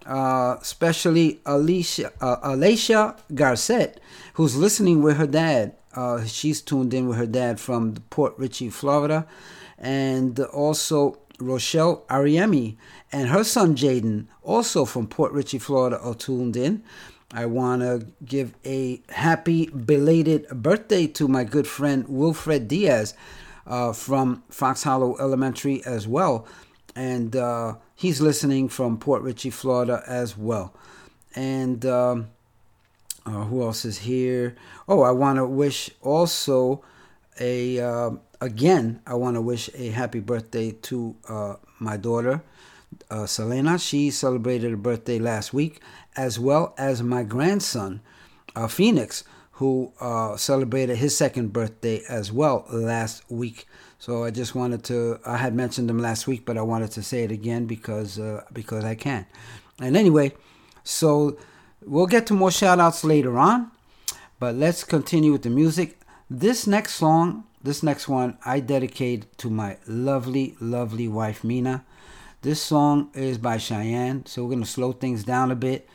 uh, 0.05 0.55
especially 0.61 1.41
Alicia, 1.45 2.13
uh, 2.21 2.37
Alicia 2.43 3.17
Garcet, 3.35 3.99
who's 4.35 4.55
listening 4.55 5.01
with 5.01 5.17
her 5.17 5.27
dad. 5.27 5.75
Uh, 5.93 6.23
she's 6.23 6.61
tuned 6.61 6.93
in 6.93 7.09
with 7.09 7.17
her 7.17 7.27
dad 7.27 7.59
from 7.59 7.95
Port 8.09 8.35
Richey, 8.37 8.69
Florida. 8.69 9.27
And 9.77 10.39
also 10.39 11.17
Rochelle 11.41 12.05
Ariemi 12.09 12.77
and 13.11 13.29
her 13.29 13.43
son 13.43 13.75
Jaden, 13.75 14.27
also 14.43 14.85
from 14.85 15.07
Port 15.07 15.31
Richey, 15.31 15.59
Florida, 15.59 15.99
are 15.99 16.13
tuned 16.13 16.55
in. 16.55 16.83
I 17.33 17.45
want 17.45 17.81
to 17.81 18.07
give 18.25 18.53
a 18.65 19.01
happy 19.09 19.67
belated 19.67 20.47
birthday 20.49 21.07
to 21.07 21.27
my 21.27 21.43
good 21.43 21.67
friend 21.67 22.05
Wilfred 22.07 22.67
Diaz 22.67 23.13
uh, 23.65 23.93
from 23.93 24.43
Fox 24.49 24.83
Hollow 24.83 25.17
Elementary 25.17 25.83
as 25.85 26.07
well. 26.07 26.45
And 26.95 27.35
uh, 27.35 27.75
he's 27.95 28.19
listening 28.19 28.67
from 28.67 28.97
Port 28.97 29.21
Richey, 29.21 29.49
Florida 29.49 30.03
as 30.07 30.37
well. 30.37 30.73
And 31.35 31.85
um, 31.85 32.27
uh, 33.25 33.45
who 33.45 33.61
else 33.61 33.85
is 33.85 33.99
here? 33.99 34.55
Oh, 34.87 35.01
I 35.01 35.11
want 35.11 35.37
to 35.37 35.45
wish 35.45 35.89
also 36.01 36.83
a 37.39 37.79
uh, 37.79 38.11
again. 38.41 39.01
I 39.05 39.13
want 39.13 39.35
to 39.35 39.41
wish 39.41 39.69
a 39.73 39.89
happy 39.89 40.19
birthday 40.19 40.71
to 40.71 41.15
uh, 41.29 41.55
my 41.79 41.97
daughter, 41.97 42.43
uh, 43.09 43.25
Selena. 43.25 43.77
She 43.77 44.11
celebrated 44.11 44.71
her 44.71 44.77
birthday 44.77 45.19
last 45.19 45.53
week, 45.53 45.81
as 46.15 46.39
well 46.39 46.73
as 46.77 47.01
my 47.01 47.23
grandson, 47.23 48.01
uh, 48.55 48.67
Phoenix, 48.67 49.23
who 49.53 49.93
uh, 49.99 50.37
celebrated 50.37 50.97
his 50.97 51.15
second 51.15 51.53
birthday 51.53 52.01
as 52.09 52.31
well 52.31 52.65
last 52.71 53.23
week. 53.29 53.67
So 53.99 54.23
I 54.23 54.31
just 54.31 54.55
wanted 54.55 54.83
to. 54.85 55.19
I 55.25 55.37
had 55.37 55.53
mentioned 55.53 55.87
them 55.87 55.99
last 55.99 56.25
week, 56.25 56.45
but 56.45 56.57
I 56.57 56.63
wanted 56.63 56.91
to 56.91 57.03
say 57.03 57.23
it 57.23 57.31
again 57.31 57.67
because 57.67 58.17
uh, 58.17 58.43
because 58.51 58.83
I 58.83 58.95
can. 58.95 59.27
And 59.79 59.95
anyway, 59.95 60.33
so 60.83 61.37
we'll 61.85 62.07
get 62.07 62.25
to 62.27 62.33
more 62.33 62.51
shout 62.51 62.79
outs 62.79 63.03
later 63.03 63.37
on, 63.37 63.71
but 64.39 64.55
let's 64.55 64.83
continue 64.83 65.31
with 65.31 65.43
the 65.43 65.51
music. 65.51 65.99
This 66.29 66.65
next 66.65 66.95
song, 66.95 67.43
this 67.63 67.83
next 67.83 68.07
one, 68.07 68.37
I 68.43 68.59
dedicate 68.59 69.37
to 69.37 69.49
my 69.49 69.77
lovely, 69.85 70.55
lovely 70.59 71.07
wife 71.07 71.43
Mina. 71.43 71.85
This 72.43 72.59
song 72.59 73.11
is 73.13 73.37
by 73.37 73.57
Chayanne, 73.57 74.27
so 74.27 74.43
we're 74.43 74.49
gonna 74.49 74.65
slow 74.65 74.93
things 74.93 75.23
down 75.23 75.51
a 75.51 75.55
bit 75.55 75.87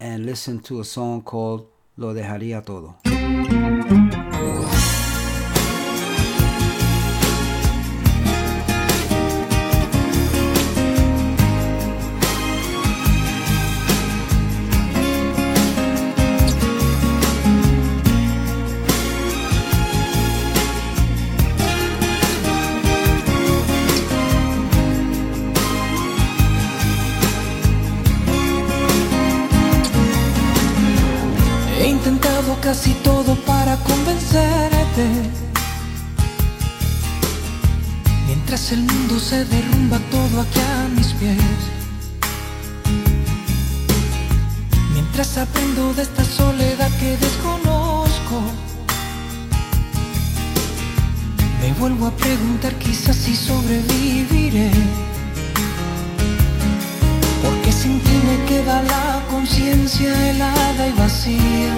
and 0.00 0.26
listen 0.26 0.58
to 0.62 0.80
a 0.80 0.84
song 0.84 1.22
called 1.22 1.68
Lo 1.96 2.12
Dejaría 2.12 2.60
Todo. 2.66 2.96
Se 39.32 39.46
derrumba 39.46 39.98
todo 40.10 40.42
aquí 40.42 40.60
a 40.60 40.88
mis 40.94 41.10
pies. 41.14 41.60
Mientras 44.92 45.38
aprendo 45.38 45.94
de 45.94 46.02
esta 46.02 46.22
soledad 46.22 46.90
que 47.00 47.16
desconozco. 47.16 48.36
Me 51.62 51.72
vuelvo 51.80 52.08
a 52.08 52.10
preguntar 52.24 52.74
quizás 52.74 53.16
si 53.16 53.34
sobreviviré. 53.34 54.70
Porque 57.42 57.72
sin 57.72 58.00
ti 58.00 58.16
me 58.28 58.36
queda 58.50 58.82
la 58.82 59.22
conciencia 59.30 60.10
helada 60.28 60.82
y 60.88 60.92
vacía. 61.04 61.74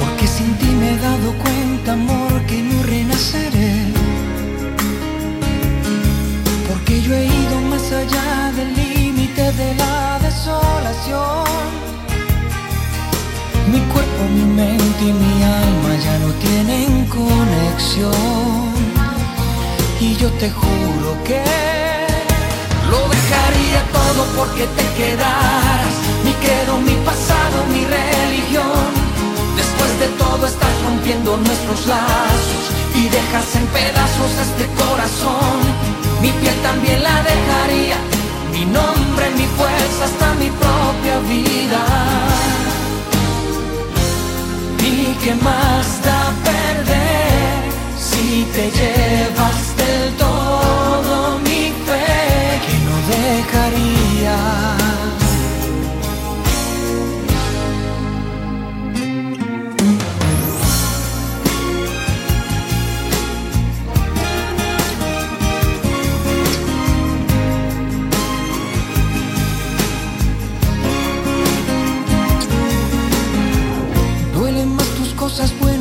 Porque 0.00 0.26
sin 0.26 0.50
ti 0.58 0.66
me 0.80 0.94
he 0.94 0.98
dado 0.98 1.28
cuenta, 1.44 1.92
amor, 1.92 2.34
que 2.48 2.60
no 2.60 2.82
renaceré. 2.82 3.81
Yo 7.04 7.16
he 7.16 7.24
ido 7.26 7.60
más 7.62 7.90
allá 7.90 8.52
del 8.54 8.74
límite 8.76 9.50
de 9.52 9.74
la 9.74 10.20
desolación. 10.20 11.44
Mi 13.72 13.80
cuerpo, 13.92 14.22
mi 14.32 14.44
mente 14.44 15.02
y 15.02 15.12
mi 15.12 15.42
alma 15.42 15.96
ya 16.04 16.16
no 16.18 16.30
tienen 16.44 17.06
conexión. 17.06 18.12
Y 20.00 20.14
yo 20.14 20.30
te 20.38 20.48
juro 20.50 21.10
que 21.24 21.42
lo 22.88 23.00
dejaría 23.16 23.80
todo 23.98 24.22
porque 24.36 24.64
te 24.78 24.86
quedaras. 24.98 25.94
Mi 26.24 26.32
credo, 26.44 26.78
mi 26.78 26.94
pasado, 27.04 27.56
mi 27.72 27.84
religión. 27.84 28.86
Después 29.56 29.90
de 29.98 30.06
todo 30.22 30.46
estás 30.46 30.74
rompiendo 30.84 31.36
nuestros 31.36 31.84
lazos 31.84 32.64
y 32.94 33.08
dejas 33.08 33.56
en 33.56 33.66
pedazos 33.66 34.32
este 34.46 34.66
corazón. 34.80 35.71
Mi 36.22 36.30
piel 36.30 36.54
también 36.62 37.02
la 37.02 37.16
dejaría, 37.24 37.96
mi 38.52 38.64
nombre, 38.64 39.28
mi 39.36 39.46
fuerza, 39.58 40.04
hasta 40.04 40.34
mi 40.34 40.50
propia 40.50 41.18
vida. 41.28 41.82
¿Y 44.78 45.14
qué 45.22 45.34
más 45.34 45.86
da 46.04 46.32
perder 46.44 47.62
si 47.98 48.46
te 48.54 48.70
llevas 48.70 49.76
del 49.76 50.14
todo 50.14 51.38
mi 51.40 51.72
fe 51.86 52.06
que 52.66 52.74
no 52.86 52.96
dejaría? 53.16 54.81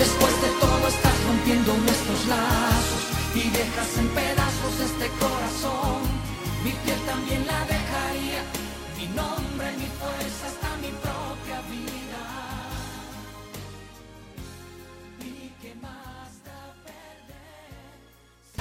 Después 0.00 0.32
de 0.40 0.48
todo 0.58 0.88
estás 0.88 1.12
rompiendo 1.26 1.76
nuestros 1.76 2.26
lazos 2.26 3.02
y 3.34 3.50
dejas 3.50 3.98
en 3.98 4.08
pedazos 4.08 4.80
este 4.80 5.08
corazón. 5.20 6.00
Mi 6.64 6.70
piel 6.70 6.98
también 7.00 7.46
la 7.46 7.69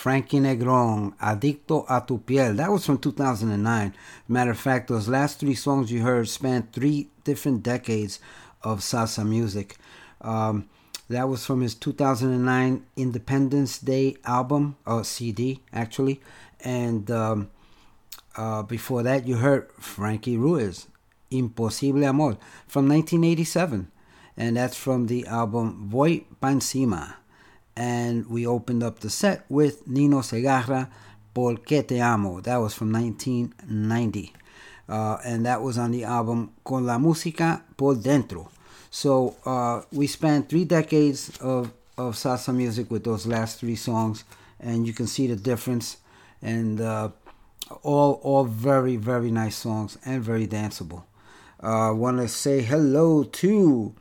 Frankie 0.00 0.40
Negron, 0.40 1.12
Adicto 1.18 1.84
a 1.86 2.00
tu 2.00 2.16
piel. 2.16 2.56
That 2.56 2.70
was 2.72 2.86
from 2.86 2.96
2009. 2.96 3.94
Matter 4.28 4.52
of 4.52 4.58
fact, 4.58 4.88
those 4.88 5.08
last 5.08 5.38
three 5.38 5.54
songs 5.54 5.92
you 5.92 6.00
heard 6.00 6.26
span 6.26 6.66
three 6.72 7.10
different 7.22 7.62
decades 7.62 8.18
of 8.62 8.80
salsa 8.80 9.28
music. 9.28 9.76
Um, 10.22 10.70
that 11.10 11.28
was 11.28 11.44
from 11.44 11.60
his 11.60 11.74
2009 11.74 12.82
Independence 12.96 13.78
Day 13.78 14.16
album, 14.24 14.78
or 14.86 15.04
CD, 15.04 15.60
actually. 15.70 16.22
And 16.60 17.10
um, 17.10 17.50
uh, 18.38 18.62
before 18.62 19.02
that, 19.02 19.26
you 19.26 19.36
heard 19.36 19.68
Frankie 19.78 20.38
Ruiz, 20.38 20.86
Imposible 21.30 22.06
Amor, 22.06 22.38
from 22.66 22.88
1987. 22.88 23.92
And 24.34 24.56
that's 24.56 24.78
from 24.78 25.08
the 25.08 25.26
album 25.26 25.90
Voy 25.90 26.24
Pa 26.40 26.48
Encima 26.48 27.16
and 27.80 28.26
we 28.26 28.46
opened 28.46 28.82
up 28.82 29.00
the 29.00 29.08
set 29.08 29.46
with 29.48 29.88
Nino 29.88 30.20
Segarra, 30.20 30.90
Por 31.32 31.56
Que 31.56 31.82
Te 31.82 31.98
Amo. 31.98 32.42
That 32.42 32.58
was 32.58 32.74
from 32.74 32.92
1990. 32.92 34.34
Uh, 34.86 35.16
and 35.24 35.46
that 35.46 35.62
was 35.62 35.78
on 35.78 35.90
the 35.90 36.04
album 36.04 36.52
Con 36.62 36.84
la 36.84 36.98
Música 36.98 37.62
Por 37.78 37.94
Dentro. 37.94 38.50
So 38.90 39.34
uh, 39.46 39.80
we 39.92 40.06
spent 40.08 40.50
three 40.50 40.66
decades 40.66 41.38
of, 41.40 41.72
of 41.96 42.16
salsa 42.16 42.54
music 42.54 42.90
with 42.90 43.04
those 43.04 43.26
last 43.26 43.60
three 43.60 43.76
songs, 43.76 44.24
and 44.60 44.86
you 44.86 44.92
can 44.92 45.06
see 45.06 45.26
the 45.26 45.36
difference. 45.36 45.96
And 46.42 46.82
uh, 46.82 47.08
all, 47.82 48.20
all 48.22 48.44
very, 48.44 48.96
very 48.96 49.30
nice 49.30 49.56
songs 49.56 49.96
and 50.04 50.22
very 50.22 50.46
danceable. 50.46 51.04
I 51.60 51.92
want 51.92 52.18
to 52.18 52.28
say 52.28 52.60
hello 52.60 53.24
to 53.24 53.94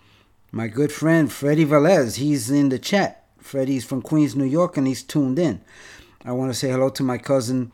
my 0.52 0.68
good 0.68 0.92
friend 0.92 1.32
Freddie 1.32 1.66
Velez. 1.66 2.18
He's 2.18 2.52
in 2.52 2.68
the 2.68 2.80
chat. 2.80 3.19
Freddie's 3.50 3.84
from 3.84 4.04
Queens, 4.04 4.36
New 4.36 4.46
York, 4.46 4.78
and 4.78 4.86
he's 4.86 5.02
tuned 5.02 5.40
in. 5.40 5.62
I 6.24 6.34
want 6.34 6.54
to 6.54 6.58
say 6.58 6.70
hello 6.70 6.90
to 6.90 7.02
my 7.02 7.18
cousin 7.18 7.72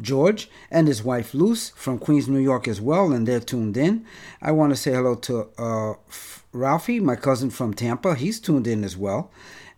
George 0.00 0.48
and 0.70 0.86
his 0.86 1.02
wife 1.02 1.34
Luce 1.34 1.70
from 1.70 1.98
Queens, 1.98 2.28
New 2.28 2.38
York 2.38 2.68
as 2.68 2.80
well, 2.80 3.12
and 3.12 3.26
they're 3.26 3.40
tuned 3.40 3.76
in. 3.76 4.06
I 4.40 4.52
want 4.52 4.70
to 4.70 4.76
say 4.76 4.92
hello 4.92 5.16
to 5.16 5.48
uh, 5.58 5.94
Ralphie, 6.52 7.00
my 7.00 7.16
cousin 7.16 7.50
from 7.50 7.74
Tampa. 7.74 8.14
He's 8.14 8.38
tuned 8.38 8.68
in 8.68 8.84
as 8.84 8.96
well. 8.96 9.32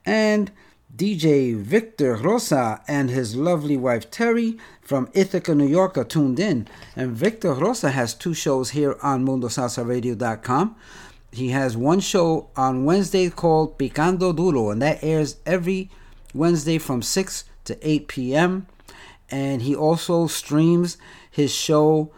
And 0.05 0.51
DJ 0.95 1.57
Victor 1.57 2.17
Rosa 2.17 2.83
and 2.87 3.09
his 3.09 3.35
lovely 3.35 3.79
wife 3.79 4.11
Terry 4.11 4.59
from 4.83 5.09
Ithaca, 5.15 5.55
New 5.55 5.67
York 5.67 5.97
are 5.97 6.05
tuned 6.05 6.39
in. 6.39 6.69
And 6.95 7.13
Victor 7.13 7.55
Rosa 7.55 7.93
has 7.93 8.13
two 8.13 8.35
shows 8.35 8.71
here 8.71 8.99
on 9.03 9.25
MundoSalsaRadio.com. 9.25 10.77
He 11.33 11.51
has 11.51 11.77
one 11.77 12.01
show 12.01 12.49
on 12.57 12.85
Wednesday 12.85 13.31
called 13.31 13.79
Picando 13.79 14.35
Duro, 14.35 14.71
and 14.71 14.83
that 14.83 15.03
airs 15.03 15.37
every 15.47 15.91
Wednesday 16.35 16.79
from 16.79 17.03
6 17.03 17.45
to 17.65 17.89
8 17.89 18.09
p.m. 18.09 18.67
And 19.31 19.63
he 19.63 19.75
also 19.75 20.27
streams 20.27 20.99
his 21.31 21.53
show. 21.53 22.11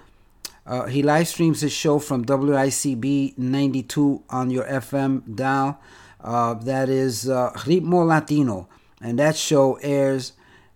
Uh, 0.64 0.86
he 0.86 1.02
live 1.02 1.28
streams 1.28 1.60
his 1.60 1.72
show 1.72 1.98
from 1.98 2.24
WICB 2.24 3.36
92 3.36 4.22
on 4.30 4.50
your 4.50 4.64
FM 4.64 5.36
dial. 5.36 5.78
Uh, 6.20 6.54
that 6.54 6.88
is 6.88 7.28
uh, 7.28 7.50
Ritmo 7.56 8.06
Latino. 8.06 8.68
And 9.02 9.18
that 9.18 9.36
show 9.36 9.74
airs 9.82 10.32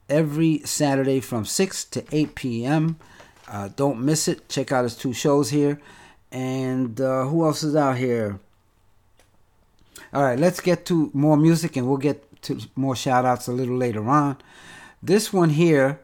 every 0.08 0.60
Saturday 0.64 1.20
from 1.20 1.44
6 1.46 1.84
to 1.86 2.04
8 2.12 2.34
p.m. 2.34 2.98
Uh, 3.48 3.68
don't 3.74 4.00
miss 4.00 4.28
it. 4.28 4.48
Check 4.48 4.72
out 4.72 4.82
his 4.82 4.96
two 4.96 5.12
shows 5.12 5.50
here. 5.50 5.80
And 6.30 7.00
uh, 7.00 7.24
who 7.24 7.44
else 7.44 7.62
is 7.62 7.76
out 7.76 7.96
here? 7.96 8.40
All 10.12 10.22
right, 10.22 10.38
let's 10.38 10.60
get 10.60 10.86
to 10.86 11.10
more 11.12 11.36
music 11.36 11.76
and 11.76 11.88
we'll 11.88 11.98
get 11.98 12.42
to 12.42 12.60
more 12.74 12.96
shout 12.96 13.24
outs 13.24 13.48
a 13.48 13.52
little 13.52 13.76
later 13.76 14.08
on. 14.08 14.38
This 15.02 15.32
one 15.32 15.50
here 15.50 16.00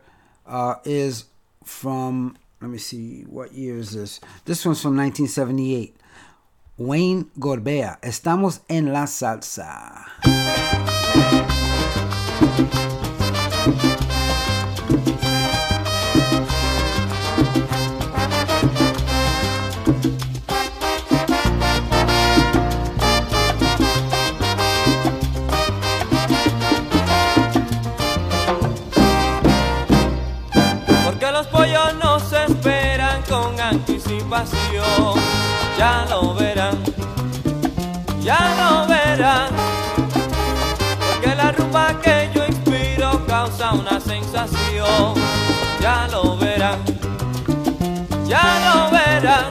uh, 0.46 0.76
is 0.84 1.24
from, 1.64 2.36
let 2.60 2.70
me 2.70 2.78
see, 2.78 3.22
what 3.22 3.52
year 3.52 3.78
is 3.78 3.92
this? 3.92 4.20
This 4.44 4.64
one's 4.64 4.82
from 4.82 4.96
1978. 4.96 5.96
Wayne 6.78 7.30
Gorbea. 7.38 7.98
Estamos 8.02 8.60
en 8.68 8.92
la 8.92 9.06
salsa. 9.06 10.06
Ya 35.76 36.06
lo 36.08 36.32
verán, 36.32 36.82
ya 38.22 38.38
lo 38.56 38.86
verán. 38.86 39.50
Porque 41.06 41.34
la 41.36 41.52
rumba 41.52 42.00
que 42.00 42.30
yo 42.34 42.46
inspiro 42.46 43.26
causa 43.26 43.72
una 43.72 44.00
sensación. 44.00 45.14
Ya 45.82 46.08
lo 46.10 46.38
verán, 46.38 46.78
ya 48.26 48.42
lo 48.64 48.90
verán. 48.90 49.50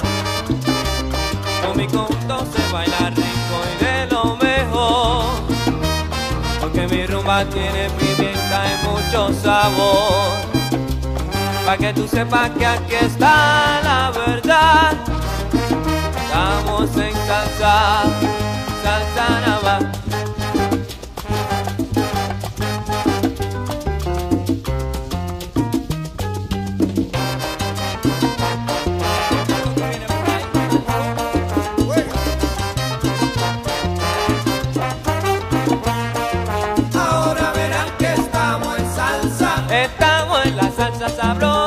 Con 1.64 1.78
mi 1.78 1.86
conto 1.86 2.44
se 2.52 2.74
baila 2.74 3.12
rico 3.12 3.58
y 3.72 3.84
de 3.84 4.08
lo 4.08 4.36
mejor. 4.38 5.26
Porque 6.60 6.88
mi 6.88 7.06
rumba 7.06 7.46
tiene 7.46 7.88
pimienta 8.00 8.64
y 8.66 8.88
mucho 8.88 9.32
sabor. 9.44 10.61
Pa' 11.72 11.78
que 11.78 11.94
tú 11.94 12.06
sepas 12.06 12.50
que 12.50 12.66
aquí 12.66 12.96
está 12.96 13.80
la 13.82 14.12
verdad. 14.12 14.92
Estamos 16.22 16.98
en 16.98 17.16
salsa, 17.26 18.04
salsa 18.84 19.40
nava. 19.40 20.02
Ahora 41.34 41.61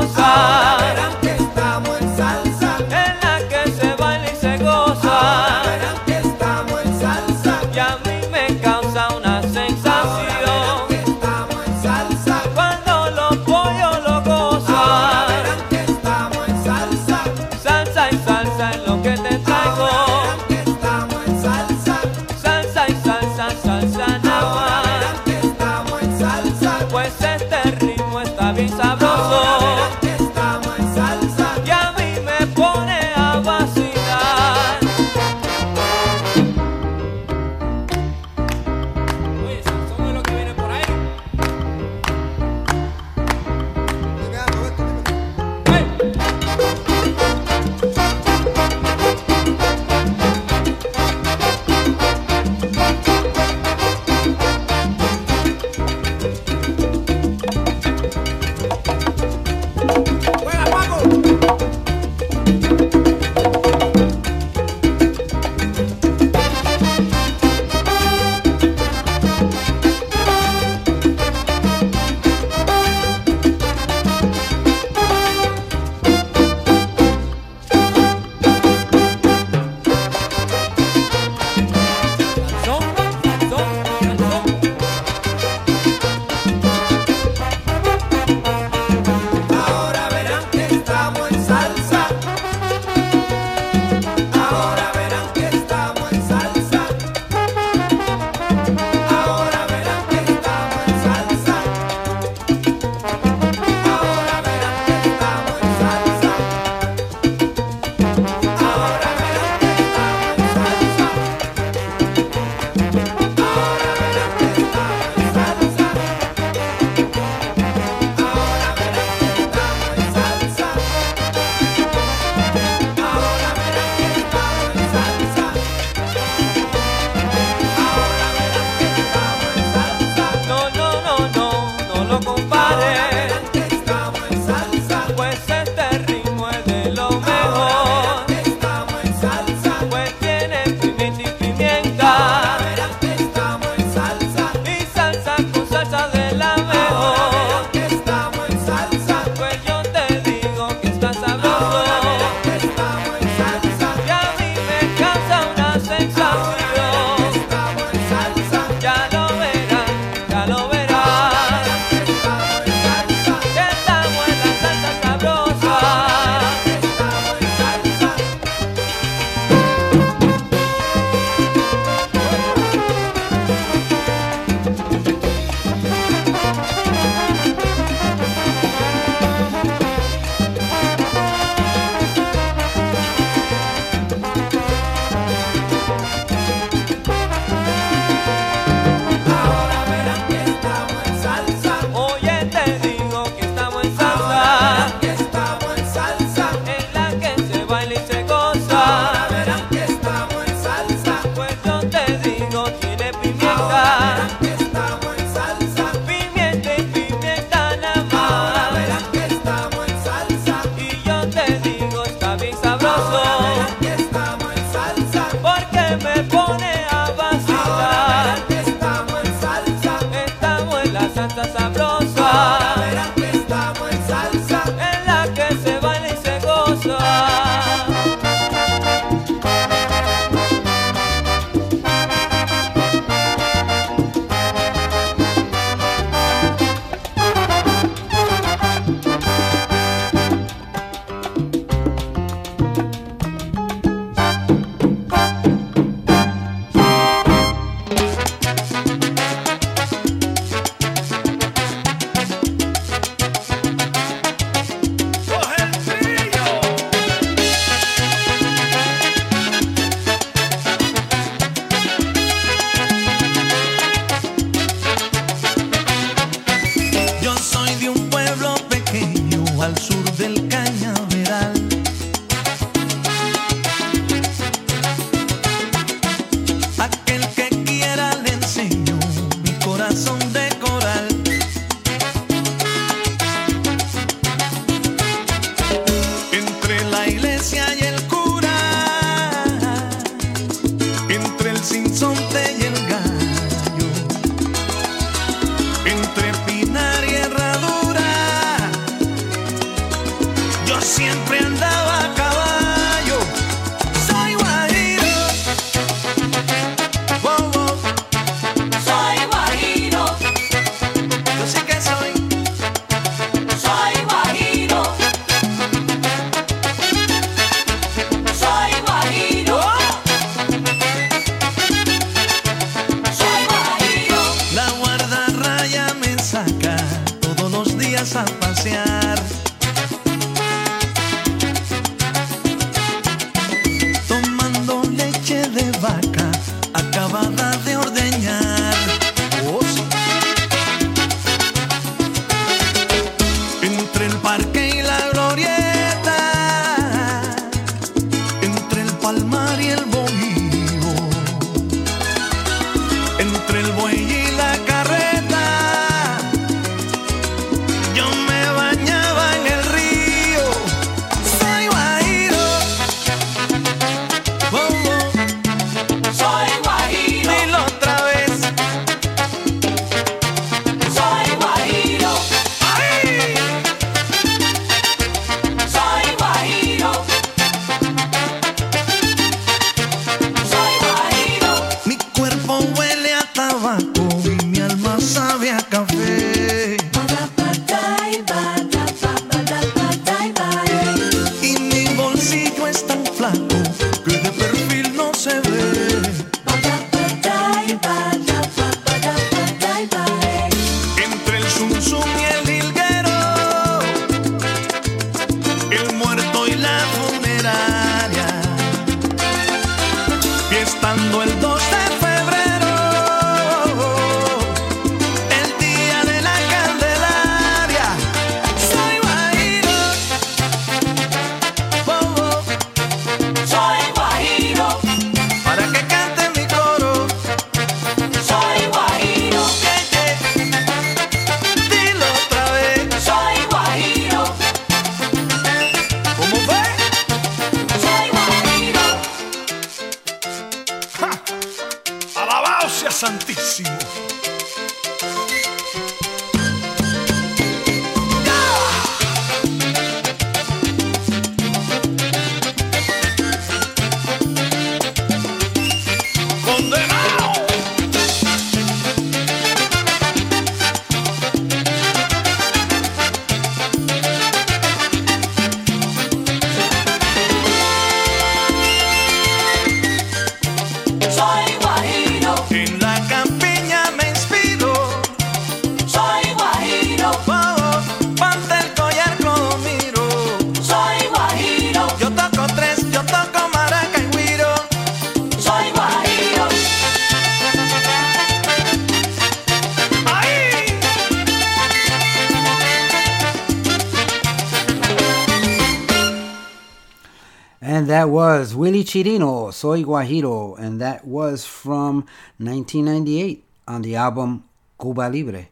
Chirino, 498.95 499.53
Soy 499.53 499.83
Guajiro, 499.83 500.57
and 500.57 500.81
that 500.81 501.05
was 501.05 501.45
from 501.45 502.07
1998 502.39 503.45
on 503.67 503.83
the 503.83 503.97
album 503.97 504.45
Cuba 504.81 505.11
Libre. 505.13 505.49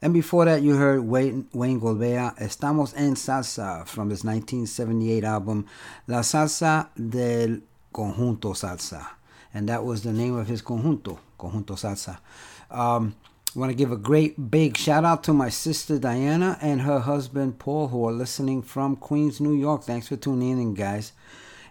And 0.00 0.14
before 0.14 0.44
that, 0.44 0.62
you 0.62 0.76
heard 0.76 1.00
Wayne, 1.00 1.48
Wayne 1.52 1.80
Gorbea, 1.80 2.38
Estamos 2.38 2.94
en 2.96 3.16
Salsa, 3.16 3.84
from 3.88 4.10
his 4.10 4.22
1978 4.22 5.24
album 5.24 5.66
La 6.06 6.20
Salsa 6.20 6.86
del 6.94 7.62
Conjunto 7.92 8.54
Salsa. 8.54 9.04
And 9.52 9.68
that 9.68 9.84
was 9.84 10.04
the 10.04 10.12
name 10.12 10.36
of 10.36 10.46
his 10.46 10.62
conjunto, 10.62 11.18
Conjunto 11.36 11.74
Salsa. 11.74 12.18
Um, 12.70 13.16
I 13.56 13.58
want 13.58 13.70
to 13.70 13.76
give 13.76 13.90
a 13.90 13.96
great 13.96 14.52
big 14.52 14.76
shout 14.76 15.04
out 15.04 15.24
to 15.24 15.32
my 15.32 15.48
sister 15.48 15.98
Diana 15.98 16.58
and 16.62 16.82
her 16.82 17.00
husband 17.00 17.58
Paul, 17.58 17.88
who 17.88 18.06
are 18.06 18.12
listening 18.12 18.62
from 18.62 18.94
Queens, 18.94 19.40
New 19.40 19.54
York. 19.54 19.82
Thanks 19.82 20.06
for 20.06 20.14
tuning 20.14 20.62
in, 20.62 20.74
guys. 20.74 21.10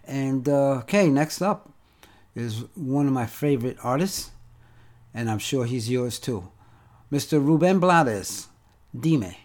And 0.05 0.47
uh, 0.47 0.81
okay, 0.81 1.09
next 1.09 1.41
up 1.41 1.71
is 2.35 2.65
one 2.75 3.07
of 3.07 3.13
my 3.13 3.25
favorite 3.25 3.77
artists, 3.83 4.31
and 5.13 5.29
I'm 5.29 5.39
sure 5.39 5.65
he's 5.65 5.89
yours 5.89 6.19
too, 6.19 6.49
Mr. 7.11 7.43
Ruben 7.43 7.79
Blades. 7.79 8.47
Dime. 8.97 9.35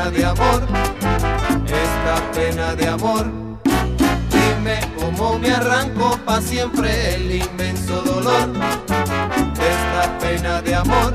Pena 0.00 0.10
de 0.10 0.24
amor, 0.24 0.62
esta 1.66 2.32
pena 2.32 2.74
de 2.74 2.88
amor. 2.88 3.26
Dime 4.30 4.80
cómo 4.98 5.38
me 5.38 5.50
arranco 5.52 6.18
pa' 6.24 6.40
siempre 6.40 7.16
el 7.16 7.34
inmenso 7.34 8.00
dolor, 8.02 8.48
esta 8.88 10.18
pena 10.18 10.62
de 10.62 10.74
amor, 10.74 11.14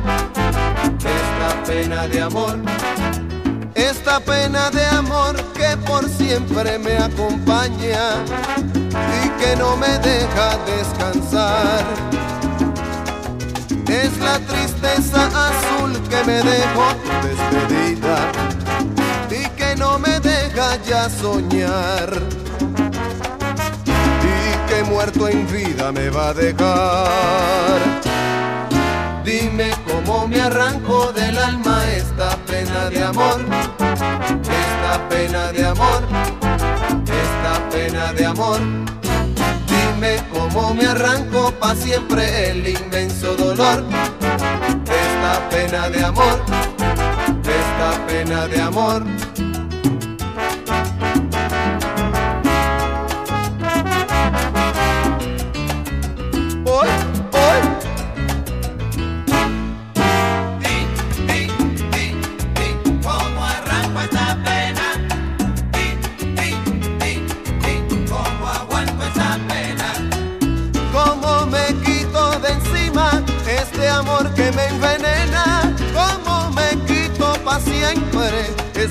esta 0.99 1.63
pena 1.65 2.07
de 2.07 2.21
amor. 2.21 2.59
Esta 3.73 4.19
pena 4.19 4.69
de 4.69 4.85
amor 4.85 5.35
que 5.53 5.75
por 5.85 6.07
siempre 6.07 6.79
me 6.79 6.97
acompaña 6.97 8.23
y 9.21 9.29
que 9.39 9.55
no 9.57 9.75
me 9.75 9.97
deja 9.99 10.57
descansar. 10.65 11.83
Es 13.87 14.17
la 14.19 14.39
tristeza 14.39 15.27
azul 15.49 15.91
que 16.09 16.23
me 16.23 16.41
dejó 16.41 16.87
despedida 17.21 18.54
no 19.77 19.99
me 19.99 20.19
deja 20.19 20.77
ya 20.83 21.09
soñar. 21.09 22.09
Y 23.85 24.69
que 24.69 24.83
muerto 24.83 25.27
en 25.27 25.47
vida 25.47 25.91
me 25.91 26.09
va 26.09 26.29
a 26.29 26.33
dejar. 26.33 28.05
Dime 29.23 29.71
cómo 29.87 30.27
me 30.27 30.39
arranco 30.39 31.11
del 31.11 31.37
alma 31.37 31.83
esta 31.91 32.37
pena 32.45 32.89
de 32.91 33.03
amor, 33.03 33.41
esta 33.79 35.09
pena 35.09 35.51
de 35.51 35.65
amor, 35.65 36.03
esta 37.23 37.69
pena 37.71 38.13
de 38.13 38.25
amor. 38.25 38.59
Dime 39.67 40.23
cómo 40.31 40.75
me 40.75 40.85
arranco 40.85 41.51
pa' 41.59 41.75
siempre 41.75 42.51
el 42.51 42.67
inmenso 42.67 43.35
dolor, 43.35 43.83
esta 44.85 45.49
pena 45.49 45.89
de 45.89 46.05
amor, 46.05 46.39
esta 47.41 48.05
pena 48.05 48.47
de 48.47 48.61
amor. 48.61 49.03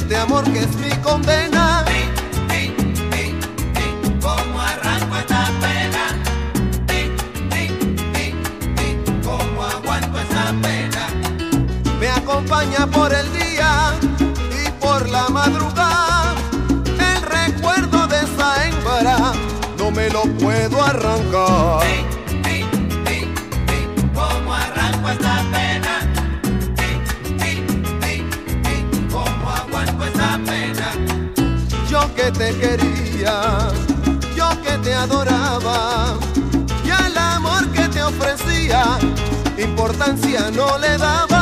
Este 0.05 0.17
amor 0.17 0.45
que 0.53 0.59
es 0.59 0.77
mi 0.77 0.91
condena? 1.03 1.83
¿Cómo 4.21 4.61
arranco 4.61 5.17
esta 5.17 5.51
pena? 5.63 6.05
¿Cómo 9.25 9.65
aguanto 9.65 10.19
esta 10.19 10.53
pena? 10.61 11.09
Me 11.99 12.09
acompaña 12.09 12.87
por 12.87 13.15
el 13.15 13.33
día 13.33 13.95
y 14.67 14.71
por 14.73 15.09
la 15.09 15.27
madrugada. 15.31 16.35
El 16.87 17.23
recuerdo 17.23 18.07
de 18.07 18.17
esa 18.17 18.67
hembra 18.67 19.33
no 19.79 19.91
me 19.91 20.11
lo 20.11 20.25
puedo 20.39 20.83
arrancar. 20.83 22.14
Que 32.25 32.33
te 32.33 32.57
quería, 32.57 33.59
yo 34.35 34.49
que 34.63 34.79
te 34.79 34.95
adoraba, 34.95 36.17
y 36.83 36.91
al 36.91 37.19
amor 37.19 37.69
que 37.69 37.87
te 37.89 38.03
ofrecía, 38.03 38.99
importancia 39.59 40.51
no 40.51 40.79
le 40.79 40.97
daba. 40.97 41.34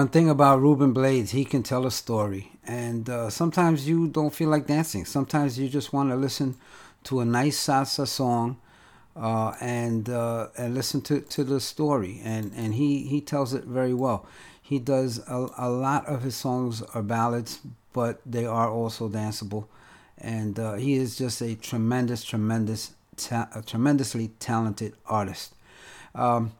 One 0.00 0.08
thing 0.08 0.30
about 0.30 0.62
Ruben 0.62 0.94
Blades, 0.94 1.32
he 1.32 1.44
can 1.44 1.62
tell 1.62 1.84
a 1.84 1.90
story. 1.90 2.52
And 2.64 3.10
uh, 3.10 3.28
sometimes 3.28 3.86
you 3.86 4.08
don't 4.08 4.32
feel 4.32 4.48
like 4.48 4.66
dancing. 4.66 5.04
Sometimes 5.04 5.58
you 5.58 5.68
just 5.68 5.92
want 5.92 6.08
to 6.08 6.16
listen 6.16 6.56
to 7.04 7.20
a 7.20 7.26
nice 7.26 7.58
salsa 7.66 8.08
song 8.08 8.56
uh, 9.14 9.52
and 9.60 10.08
uh, 10.08 10.46
and 10.56 10.74
listen 10.74 11.02
to, 11.02 11.20
to 11.20 11.44
the 11.44 11.60
story. 11.60 12.18
And, 12.24 12.50
and 12.56 12.72
he, 12.72 13.02
he 13.08 13.20
tells 13.20 13.52
it 13.52 13.64
very 13.64 13.92
well. 13.92 14.24
He 14.62 14.78
does 14.78 15.18
a, 15.28 15.48
a 15.58 15.68
lot 15.68 16.06
of 16.06 16.22
his 16.22 16.34
songs 16.34 16.80
are 16.94 17.02
ballads, 17.02 17.60
but 17.92 18.22
they 18.24 18.46
are 18.46 18.70
also 18.70 19.06
danceable. 19.06 19.66
And 20.16 20.58
uh, 20.58 20.74
he 20.76 20.94
is 20.94 21.18
just 21.18 21.42
a 21.42 21.54
tremendous, 21.56 22.24
tremendous, 22.24 22.92
ta- 23.18 23.50
a 23.54 23.60
tremendously 23.60 24.28
talented 24.38 24.94
artist. 25.04 25.54
Um, 26.14 26.52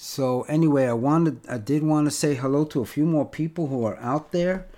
so 0.00 0.42
anyway, 0.42 0.86
I 0.86 0.92
wanted, 0.92 1.40
I 1.48 1.58
did 1.58 1.82
want 1.82 2.06
to 2.06 2.12
say 2.12 2.36
hello 2.36 2.64
to 2.66 2.80
a 2.82 2.86
few 2.86 3.04
more 3.04 3.26
people 3.26 3.66
who 3.66 3.84
are 3.84 3.98
out 3.98 4.30
there 4.30 4.68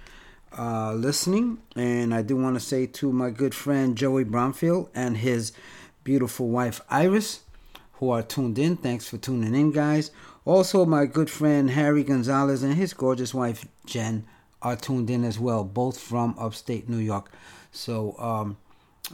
uh, 0.57 0.95
listening, 0.95 1.59
and 1.77 2.15
I 2.15 2.23
do 2.23 2.37
want 2.37 2.57
to 2.57 2.61
say 2.61 2.87
to 2.87 3.13
my 3.13 3.29
good 3.29 3.55
friend 3.55 3.99
Joey 3.99 4.25
Bromfield 4.25 4.89
and 4.95 5.19
his 5.19 5.53
beautiful 6.05 6.49
wife 6.49 6.81
Iris, 6.89 7.41
who 7.95 8.09
are 8.09 8.23
tuned 8.23 8.59
in. 8.59 8.79
Thanks 8.79 9.09
for 9.09 9.19
tuning 9.19 9.55
in, 9.55 9.73
guys. 9.73 10.11
Also, 10.47 10.87
my 10.87 11.05
good 11.05 11.29
friend 11.29 11.69
Harry 11.69 12.03
Gonzalez 12.03 12.63
and 12.63 12.73
his 12.73 12.95
gorgeous 12.95 13.35
wife 13.35 13.69
Jen 13.85 14.25
are 14.63 14.75
tuned 14.75 15.11
in 15.11 15.23
as 15.23 15.39
well, 15.39 15.65
both 15.65 16.01
from 16.01 16.35
upstate 16.39 16.89
New 16.89 16.97
York. 16.97 17.31
So 17.73 18.17
um, 18.19 18.57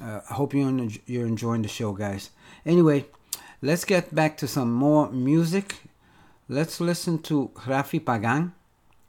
uh, 0.00 0.20
I 0.30 0.34
hope 0.34 0.54
you're 0.54 0.88
you're 1.06 1.26
enjoying 1.26 1.62
the 1.62 1.68
show, 1.68 1.94
guys. 1.94 2.30
Anyway, 2.64 3.06
let's 3.60 3.84
get 3.84 4.14
back 4.14 4.36
to 4.36 4.46
some 4.46 4.72
more 4.72 5.10
music. 5.10 5.74
Let's 6.48 6.80
listen 6.80 7.18
to 7.26 7.50
Rafi 7.66 7.98
Pagan, 7.98 8.52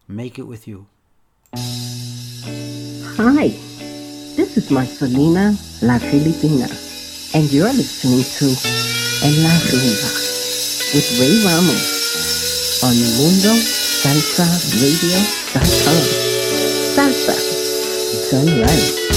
"Make 0.07 0.39
It 0.39 0.47
With 0.47 0.67
You." 0.67 0.87
Hi, 1.53 3.53
this 4.33 4.57
is 4.57 4.71
Marcelina 4.71 5.55
La 5.83 5.99
Filipina, 5.99 6.67
and 7.35 7.53
you're 7.53 7.71
listening 7.71 8.23
to 8.41 8.45
En 9.21 9.43
La 9.45 9.53
Rumba 9.69 10.09
with 10.97 11.05
Ray 11.21 11.45
Ramos 11.45 12.81
on 12.81 12.95
MundoSalsaRadio.com. 13.21 16.01
Salsa, 16.97 17.37
done 18.31 18.61
right. 18.65 19.16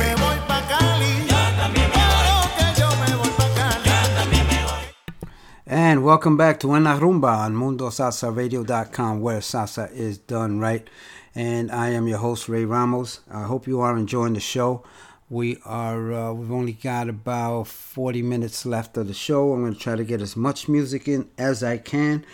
And 5.91 6.05
welcome 6.05 6.37
back 6.37 6.57
to 6.61 6.71
En 6.71 6.85
La 6.85 6.97
Rumba 6.97 7.39
on 7.39 7.53
MundoSalsaRadio.com, 7.53 9.19
where 9.19 9.41
salsa 9.41 9.91
is 9.91 10.19
done 10.19 10.57
right. 10.57 10.89
And 11.35 11.69
I 11.69 11.89
am 11.89 12.07
your 12.07 12.19
host 12.19 12.47
Ray 12.47 12.63
Ramos. 12.63 13.19
I 13.29 13.43
hope 13.43 13.67
you 13.67 13.81
are 13.81 13.97
enjoying 13.97 14.31
the 14.31 14.39
show. 14.39 14.85
We 15.29 15.57
are 15.65 16.13
uh, 16.13 16.31
we've 16.31 16.49
only 16.49 16.71
got 16.71 17.09
about 17.09 17.67
40 17.67 18.21
minutes 18.21 18.65
left 18.65 18.95
of 18.95 19.09
the 19.09 19.13
show. 19.13 19.51
I'm 19.51 19.63
going 19.63 19.73
to 19.73 19.79
try 19.81 19.97
to 19.97 20.05
get 20.05 20.21
as 20.21 20.37
much 20.37 20.69
music 20.69 21.09
in 21.09 21.29
as 21.37 21.61
I 21.61 21.77
can. 21.77 22.25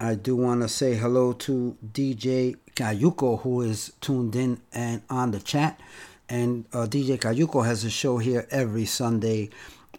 I 0.00 0.16
do 0.16 0.34
want 0.34 0.62
to 0.62 0.68
say 0.68 0.96
hello 0.96 1.32
to 1.32 1.76
DJ 1.86 2.56
Kayuko 2.74 3.42
who 3.42 3.62
is 3.62 3.92
tuned 4.00 4.34
in 4.34 4.60
and 4.72 5.02
on 5.08 5.30
the 5.30 5.38
chat. 5.38 5.78
And 6.28 6.64
uh, 6.72 6.86
DJ 6.86 7.18
Kayuko 7.20 7.64
has 7.64 7.84
a 7.84 7.90
show 7.90 8.18
here 8.18 8.48
every 8.50 8.84
Sunday 8.84 9.50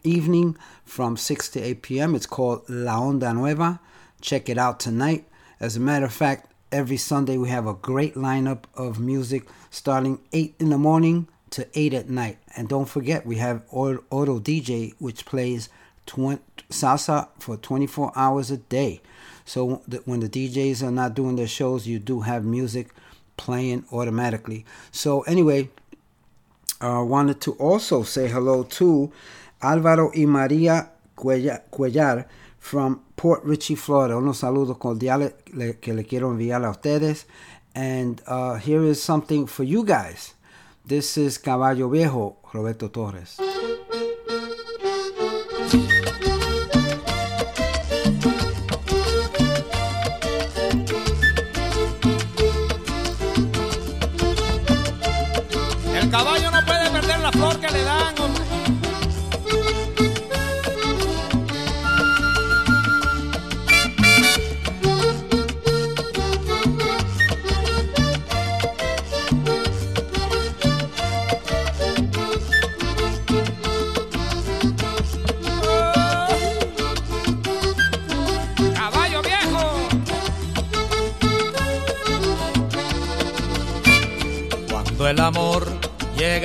evening 0.08 0.58
from 0.86 1.18
6 1.18 1.50
to 1.50 1.62
8 1.62 1.82
p.m. 1.82 2.16
It's 2.16 2.26
called 2.26 2.64
La 2.70 3.00
Onda 3.00 3.36
Nueva. 3.36 3.80
Check 4.22 4.50
it 4.50 4.58
out 4.58 4.80
tonight. 4.80 5.26
As 5.60 5.76
a 5.76 5.80
matter 5.80 6.06
of 6.06 6.14
fact, 6.14 6.52
every 6.72 6.98
Sunday 6.98 7.38
we 7.38 7.50
have 7.50 7.68
a 7.68 7.74
great 7.74 8.16
lineup 8.16 8.64
of 8.76 9.00
music 9.00 9.48
starting 9.70 10.20
8 10.34 10.56
in 10.60 10.70
the 10.70 10.78
morning 10.78 11.28
to 11.52 11.68
8 11.74 11.94
at 11.94 12.10
night. 12.10 12.38
And 12.56 12.68
don't 12.68 12.90
forget, 12.90 13.26
we 13.26 13.38
have 13.38 13.62
Auto 13.72 14.40
DJ, 14.40 14.94
which 15.00 15.26
plays 15.26 15.70
20, 16.08 16.42
salsa 16.70 17.30
for 17.40 17.58
24 17.58 18.12
hours 18.16 18.52
a 18.52 18.58
day. 18.58 19.02
So 19.46 19.82
when 20.06 20.20
the 20.20 20.30
DJs 20.30 20.84
are 20.84 20.92
not 20.92 21.14
doing 21.14 21.36
their 21.36 21.48
shows, 21.48 21.88
you 21.88 22.00
do 22.00 22.22
have 22.22 22.44
music 22.44 22.90
playing 23.38 23.86
automatically. 23.92 24.66
So 24.92 25.22
anyway, 25.22 25.70
I 26.82 26.98
uh, 26.98 27.04
wanted 27.04 27.42
to 27.42 27.54
also 27.54 28.04
say 28.04 28.28
hello 28.28 28.64
to 28.64 29.12
Álvaro 29.60 30.12
y 30.14 30.26
María 30.26 30.94
Cuellar 31.16 32.28
from 32.60 33.02
Port 33.16 33.44
Richey, 33.46 33.76
Florida. 33.76 34.18
Unos 34.18 34.40
saludos 34.40 34.78
cordiales 34.78 35.34
que 35.82 35.94
le 35.94 36.06
quiero 36.06 36.30
enviar 36.32 36.64
a 36.66 36.70
ustedes. 36.70 37.26
And 37.74 38.22
uh, 38.28 38.56
here 38.56 38.84
is 38.84 39.02
something 39.02 39.48
for 39.48 39.64
you 39.64 39.84
guys. 39.84 40.34
This 40.86 41.18
is 41.18 41.38
Caballo 41.38 41.90
Viejo, 41.90 42.38
Roberto 42.54 42.90
Torres. 42.90 43.38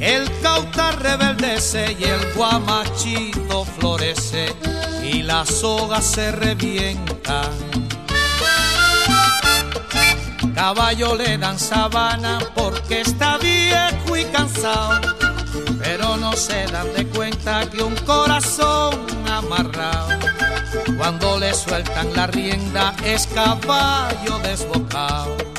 El 0.00 0.30
cauta 0.40 0.92
rebeldece 0.92 1.94
y 1.98 2.04
el 2.04 2.32
guamachito 2.34 3.66
florece 3.66 4.46
y 5.04 5.22
la 5.22 5.44
soga 5.44 6.00
se 6.00 6.32
revienta. 6.32 7.42
Caballo 10.54 11.14
le 11.14 11.36
dan 11.36 11.58
sabana 11.58 12.38
porque 12.54 13.02
está 13.02 13.36
viejo 13.36 14.16
y 14.16 14.24
cansado, 14.26 15.00
pero 15.82 16.16
no 16.16 16.32
se 16.32 16.66
dan 16.66 16.92
de 16.94 17.06
cuenta 17.06 17.68
que 17.68 17.82
un 17.82 17.94
corazón 17.96 19.06
amarrado, 19.30 20.18
cuando 20.96 21.38
le 21.38 21.52
sueltan 21.52 22.14
la 22.14 22.26
rienda 22.26 22.94
es 23.04 23.26
caballo 23.26 24.38
desbocado. 24.42 25.49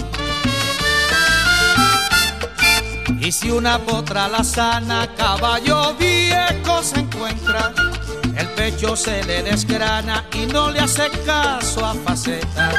Y 3.21 3.31
si 3.31 3.51
una 3.51 3.77
potra 3.77 4.27
la 4.27 4.43
sana, 4.43 5.07
caballo 5.15 5.93
viejo 5.93 6.81
se 6.81 7.01
encuentra, 7.01 7.71
el 8.35 8.47
pecho 8.55 8.95
se 8.95 9.23
le 9.25 9.43
desgrana 9.43 10.25
y 10.33 10.47
no 10.47 10.71
le 10.71 10.79
hace 10.79 11.07
caso 11.23 11.85
a 11.85 11.93
faceta. 11.93 12.71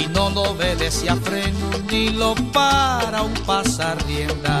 Y 0.00 0.06
no 0.06 0.30
lo 0.30 0.42
obedece 0.52 1.10
a 1.10 1.16
freno 1.16 1.70
ni 1.90 2.10
lo 2.10 2.36
para 2.52 3.22
un 3.22 3.34
pasar 3.44 3.96
rienda. 4.06 4.60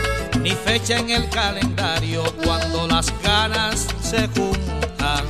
fecha 0.65 0.97
en 0.97 1.09
el 1.09 1.29
calendario 1.29 2.23
cuando 2.43 2.87
las 2.87 3.13
ganas 3.21 3.87
se 4.01 4.27
juntan. 4.27 5.25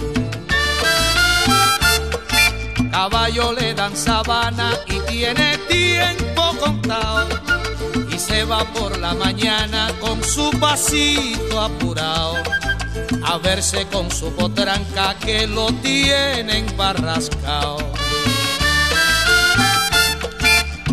Caballo 2.91 3.53
le 3.53 3.73
dan 3.73 3.95
sabana 3.95 4.73
y 4.87 4.99
tiene 5.11 5.57
tiempo 5.69 6.55
contado. 6.59 7.27
Y 8.11 8.19
se 8.19 8.43
va 8.43 8.63
por 8.73 8.97
la 8.99 9.13
mañana 9.13 9.91
con 9.99 10.23
su 10.23 10.51
pasito 10.59 11.61
apurado 11.61 12.35
a 13.23 13.37
verse 13.37 13.87
con 13.91 14.11
su 14.11 14.33
potranca 14.35 15.15
que 15.19 15.47
lo 15.47 15.67
tienen 15.81 16.65
barrascao. 16.75 17.77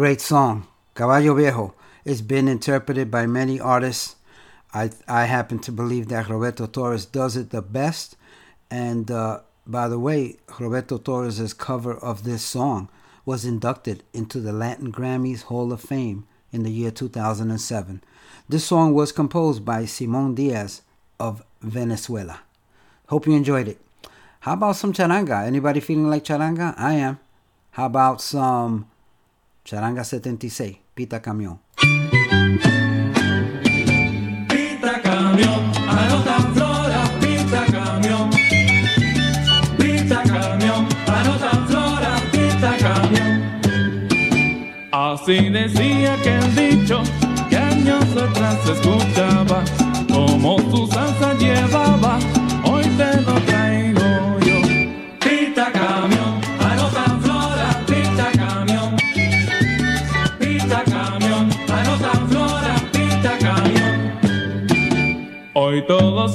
Great 0.00 0.22
song. 0.22 0.66
Caballo 0.94 1.34
Viejo. 1.34 1.74
It's 2.06 2.22
been 2.22 2.48
interpreted 2.48 3.10
by 3.10 3.26
many 3.26 3.60
artists. 3.60 4.16
I, 4.72 4.92
I 5.06 5.24
happen 5.26 5.58
to 5.58 5.72
believe 5.72 6.08
that 6.08 6.30
Roberto 6.30 6.64
Torres 6.64 7.04
does 7.04 7.36
it 7.36 7.50
the 7.50 7.60
best. 7.60 8.16
And 8.70 9.10
uh, 9.10 9.40
by 9.66 9.88
the 9.88 9.98
way, 9.98 10.36
Roberto 10.58 10.96
Torres' 10.96 11.52
cover 11.52 11.94
of 11.94 12.24
this 12.24 12.42
song 12.42 12.88
was 13.26 13.44
inducted 13.44 14.02
into 14.14 14.40
the 14.40 14.54
Latin 14.54 14.90
Grammys 14.90 15.42
Hall 15.42 15.70
of 15.70 15.82
Fame 15.82 16.26
in 16.50 16.62
the 16.62 16.70
year 16.70 16.90
2007. 16.90 18.02
This 18.48 18.64
song 18.64 18.94
was 18.94 19.12
composed 19.12 19.66
by 19.66 19.84
Simon 19.84 20.34
Diaz 20.34 20.80
of 21.18 21.42
Venezuela. 21.60 22.40
Hope 23.08 23.26
you 23.26 23.34
enjoyed 23.34 23.68
it. 23.68 23.78
How 24.40 24.54
about 24.54 24.76
some 24.76 24.94
charanga? 24.94 25.44
Anybody 25.44 25.80
feeling 25.80 26.08
like 26.08 26.24
charanga? 26.24 26.72
I 26.78 26.94
am. 26.94 27.18
How 27.72 27.84
about 27.84 28.22
some 28.22 28.89
charanga 29.64 30.04
76, 30.04 30.78
Pita 30.94 31.20
Camión? 31.20 31.60
Pita 34.48 35.00
camión, 35.02 35.72
anota 35.88 36.36
flora, 36.54 37.02
pita 37.20 37.66
camión. 37.66 38.30
Pita 39.76 40.22
camión, 40.22 40.88
anota 41.06 41.50
flora, 41.66 42.16
pita 42.32 42.76
camión. 42.78 43.60
Así 44.92 45.48
decía 45.50 46.16
que 46.22 46.36
el 46.36 46.56
dicho 46.56 47.02
que 47.48 47.56
años 47.56 48.04
atrás 48.16 48.58
escuchaba, 48.68 49.62
como 50.12 50.58
su 50.70 50.86
salsa 50.86 51.34
llevaba, 51.34 52.18
y 65.80 65.82
todos 65.82 66.34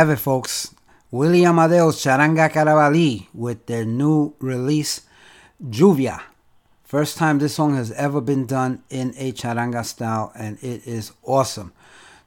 have 0.00 0.08
it, 0.08 0.16
folks. 0.16 0.74
Willy 1.10 1.44
Amadeo's 1.44 2.02
Charanga 2.02 2.48
Carabalí 2.50 3.26
with 3.34 3.66
their 3.66 3.84
new 3.84 4.32
release, 4.38 5.02
Lluvia. 5.62 6.22
First 6.84 7.18
time 7.18 7.38
this 7.38 7.56
song 7.56 7.74
has 7.74 7.92
ever 7.92 8.22
been 8.22 8.46
done 8.46 8.82
in 8.88 9.12
a 9.18 9.32
charanga 9.32 9.84
style, 9.84 10.32
and 10.34 10.56
it 10.62 10.86
is 10.86 11.12
awesome. 11.22 11.74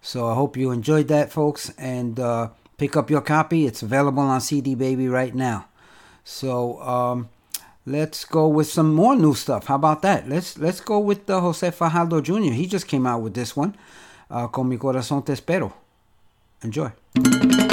So 0.03 0.27
I 0.27 0.35
hope 0.35 0.55
you 0.55 0.69
enjoyed 0.69 1.07
that, 1.07 1.31
folks, 1.31 1.71
and 1.79 2.19
uh, 2.19 2.49
pick 2.77 2.95
up 2.95 3.09
your 3.09 3.21
copy. 3.21 3.65
It's 3.65 3.81
available 3.81 4.21
on 4.21 4.39
CD 4.39 4.75
Baby 4.75 5.07
right 5.07 5.33
now. 5.33 5.65
So 6.23 6.79
um, 6.83 7.29
let's 7.87 8.23
go 8.23 8.47
with 8.49 8.67
some 8.67 8.93
more 8.93 9.15
new 9.15 9.33
stuff. 9.33 9.65
How 9.65 9.75
about 9.75 10.03
that? 10.03 10.29
Let's 10.29 10.59
let's 10.59 10.79
go 10.79 10.99
with 10.99 11.25
the 11.25 11.41
Jose 11.41 11.71
Fajardo 11.71 12.21
Jr. 12.21 12.53
He 12.53 12.67
just 12.67 12.87
came 12.87 13.07
out 13.07 13.23
with 13.23 13.33
this 13.33 13.55
one, 13.55 13.75
uh, 14.29 14.45
Con 14.49 14.69
mi 14.69 14.77
corazón 14.77 15.25
te 15.25 15.33
espero. 15.33 15.82
Enjoy. 16.63 17.72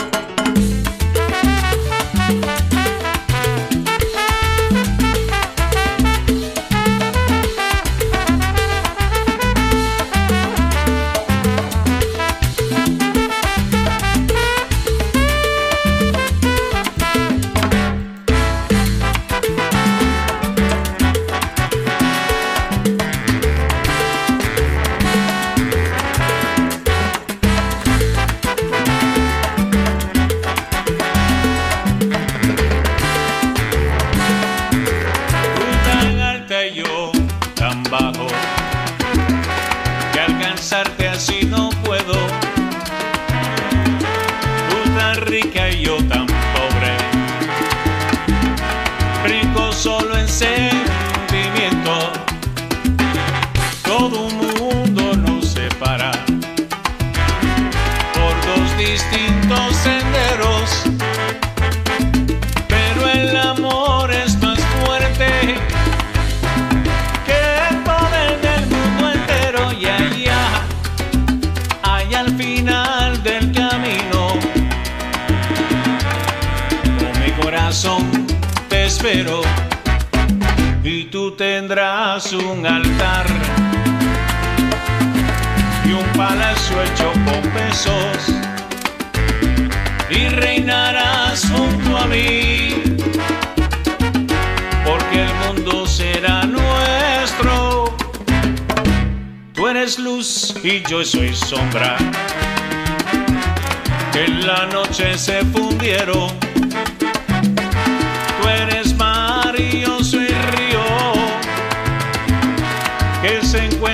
Que 113.53 113.90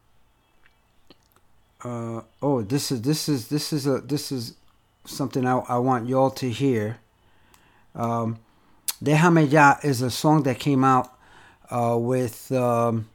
uh 1.84 2.22
oh 2.42 2.64
this 2.64 2.92
is 2.92 3.04
this 3.04 3.30
is 3.30 3.50
this 3.50 3.72
is 3.72 3.86
a 3.86 4.02
this 4.02 4.32
is 4.32 4.56
something 5.06 5.46
I, 5.46 5.60
I 5.60 5.78
want 5.78 6.08
y'all 6.08 6.32
to 6.32 6.50
hear. 6.50 6.98
Um 7.96 8.40
Déjame 9.04 9.52
Ya 9.52 9.78
is 9.82 10.04
a 10.04 10.12
song 10.12 10.44
that 10.44 10.60
came 10.60 10.84
out 10.84 11.12
uh, 11.72 11.98
with 11.98 12.52
um, 12.52 13.10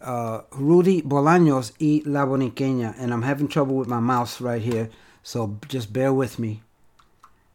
uh, 0.00 0.42
Rudy 0.52 1.02
Bolaños 1.02 1.72
y 1.78 2.02
La 2.04 2.24
Boniqueña, 2.24 2.94
and 2.98 3.12
I'm 3.12 3.22
having 3.22 3.48
trouble 3.48 3.76
with 3.76 3.88
my 3.88 4.00
mouse 4.00 4.40
right 4.40 4.62
here, 4.62 4.90
so 5.22 5.58
just 5.68 5.92
bear 5.92 6.12
with 6.12 6.38
me, 6.38 6.62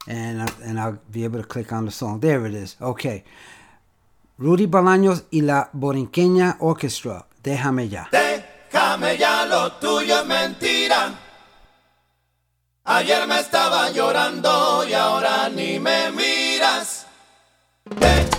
and 0.08 0.42
I, 0.42 0.48
and 0.64 0.80
I'll 0.80 1.00
be 1.12 1.24
able 1.24 1.42
to 1.42 1.48
click 1.48 1.72
on 1.72 1.86
the 1.86 1.92
song. 1.92 2.20
There 2.20 2.46
it 2.46 2.54
is. 2.54 2.76
Okay, 2.82 3.24
Rudy 4.38 4.68
Bolaños 4.68 5.24
y 5.32 5.42
La 5.42 5.70
Boniqueña 5.74 6.58
Orchestra. 6.60 7.26
Déjame 7.44 7.90
ya. 7.90 8.10
Déjame 8.12 9.18
ya, 9.18 9.46
lo 9.46 9.72
tuyo 9.74 10.22
es 10.22 10.28
mentira. 10.28 11.20
Ayer 12.84 13.28
me 13.28 13.40
estaba 13.40 13.90
llorando 13.92 14.86
y 14.88 14.94
ahora 14.94 15.50
ni 15.50 15.80
me 15.80 16.12
miras. 16.12 17.08
Déjame 17.86 18.35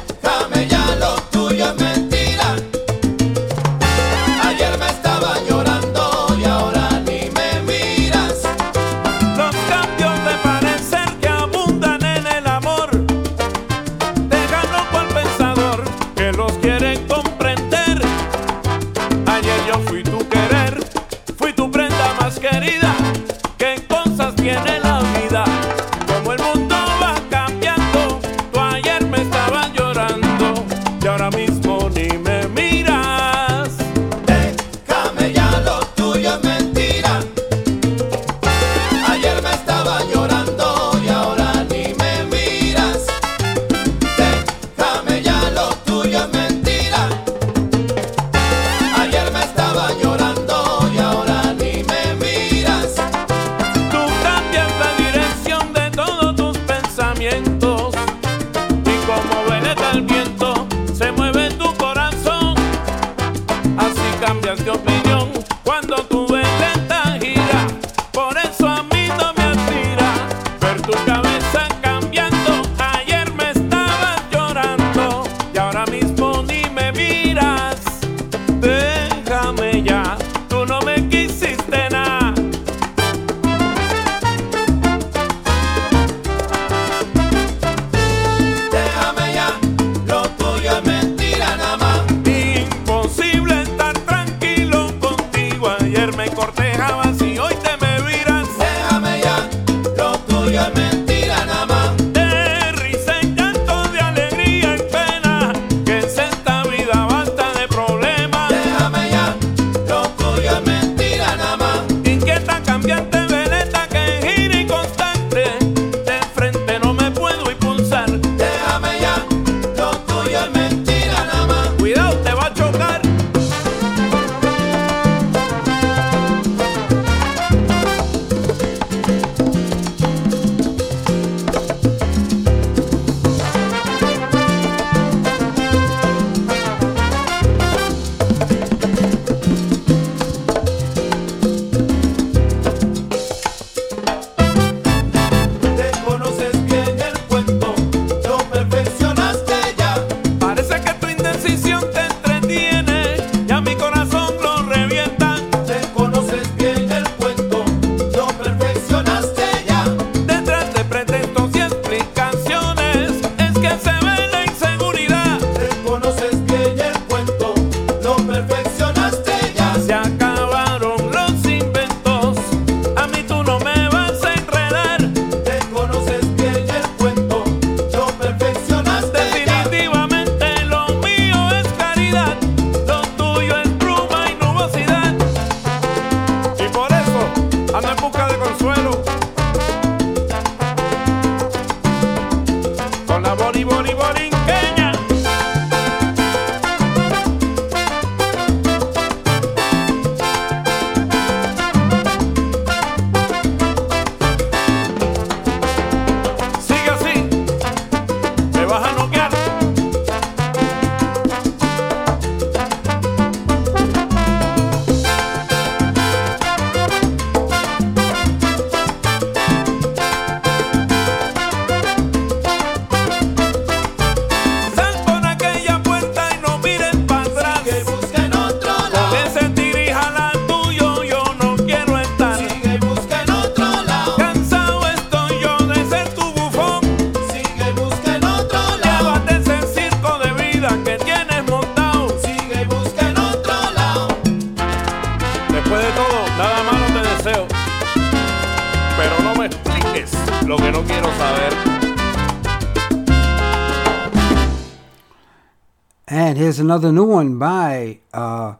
And 256.37 256.43
here's 256.43 256.59
another 256.59 256.93
new 256.93 257.07
one 257.07 257.39
by 257.39 258.01
uh, 258.13 258.57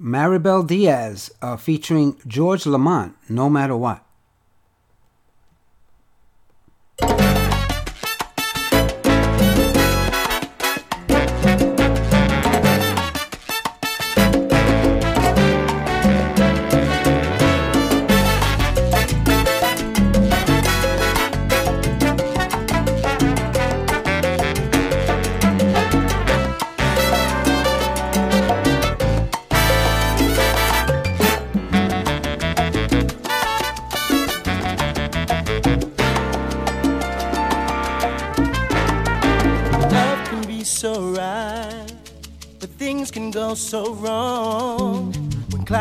Maribel 0.00 0.66
Diaz 0.66 1.30
uh, 1.42 1.58
featuring 1.58 2.18
George 2.26 2.64
Lamond, 2.64 3.12
No 3.28 3.50
Matter 3.50 3.76
What. 3.76 4.02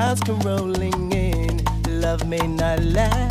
clouds 0.09 0.21
come 0.21 0.39
rolling 0.39 1.11
in. 1.11 1.61
Love 2.01 2.27
may 2.27 2.39
not 2.47 2.79
last. 2.79 3.28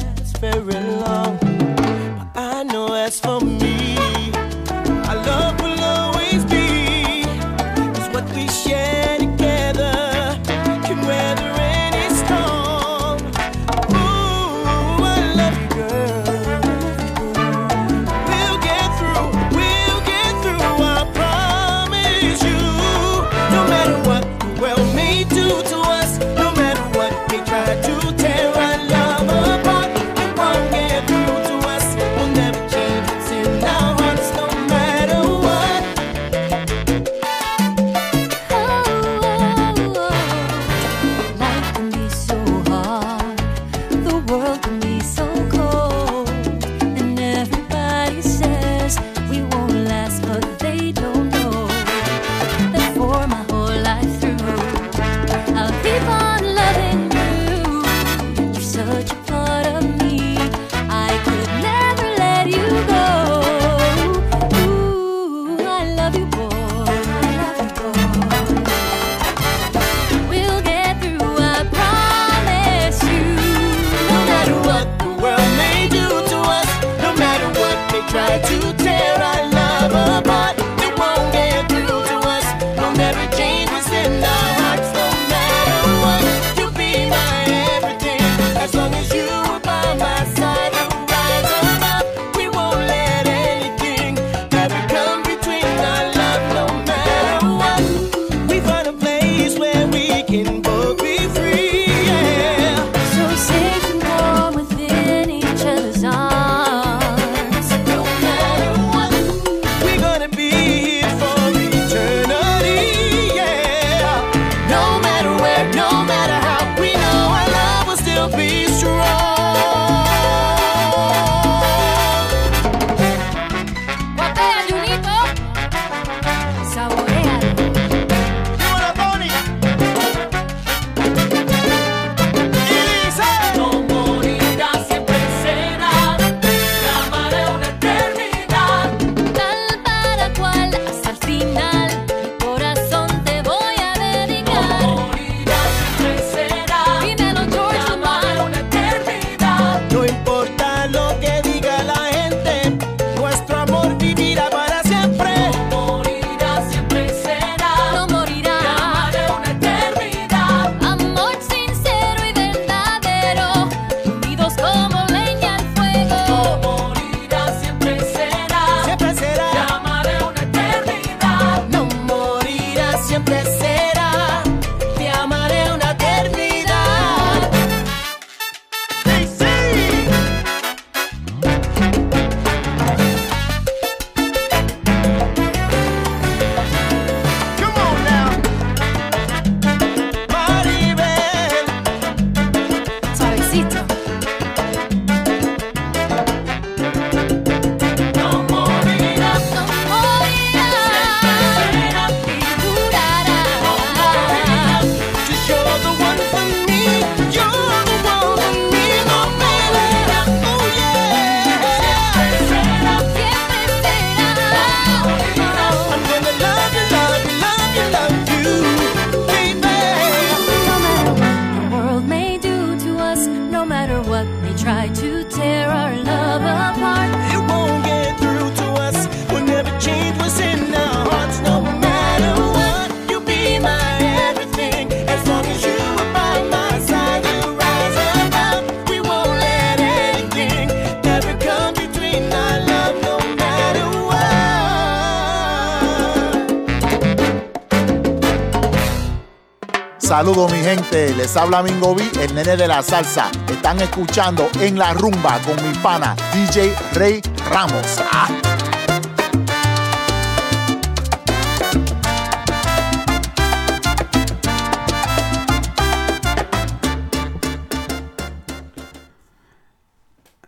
Gente, 250.91 251.15
les 251.15 251.37
habla 251.37 251.63
Mingo 251.63 251.95
B, 251.95 252.03
el 252.21 252.35
nene 252.35 252.57
de 252.57 252.69
la 252.69 252.83
salsa. 252.83 253.31
Están 253.49 253.81
escuchando 253.81 254.49
en 254.61 254.79
la 254.79 254.93
rumba 254.95 255.41
con 255.43 255.57
mi 255.67 255.77
pana 255.79 256.15
DJ 256.33 256.75
Rey 256.95 257.21
Ramos. 257.51 258.03
Ah. 258.11 258.29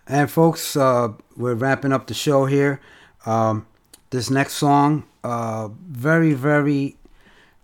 And 0.07 0.29
folks, 0.29 0.77
uh, 0.77 1.12
we're 1.37 1.55
wrapping 1.55 1.93
up 1.93 2.07
the 2.09 2.15
show 2.15 2.45
here. 2.45 2.81
Um, 3.25 3.67
this 4.11 4.29
next 4.29 4.55
song, 4.55 5.05
uh, 5.23 5.69
very, 5.89 6.33
very 6.33 6.97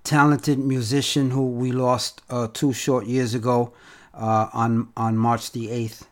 talented 0.06 0.58
musician 0.58 1.30
who 1.32 1.50
we 1.50 1.72
lost 1.72 2.22
uh, 2.30 2.46
two 2.52 2.72
short 2.72 3.06
years 3.06 3.34
ago 3.34 3.72
uh, 4.14 4.48
on 4.52 4.88
on 4.96 5.16
March 5.16 5.50
the 5.50 5.70
eighth, 5.70 6.06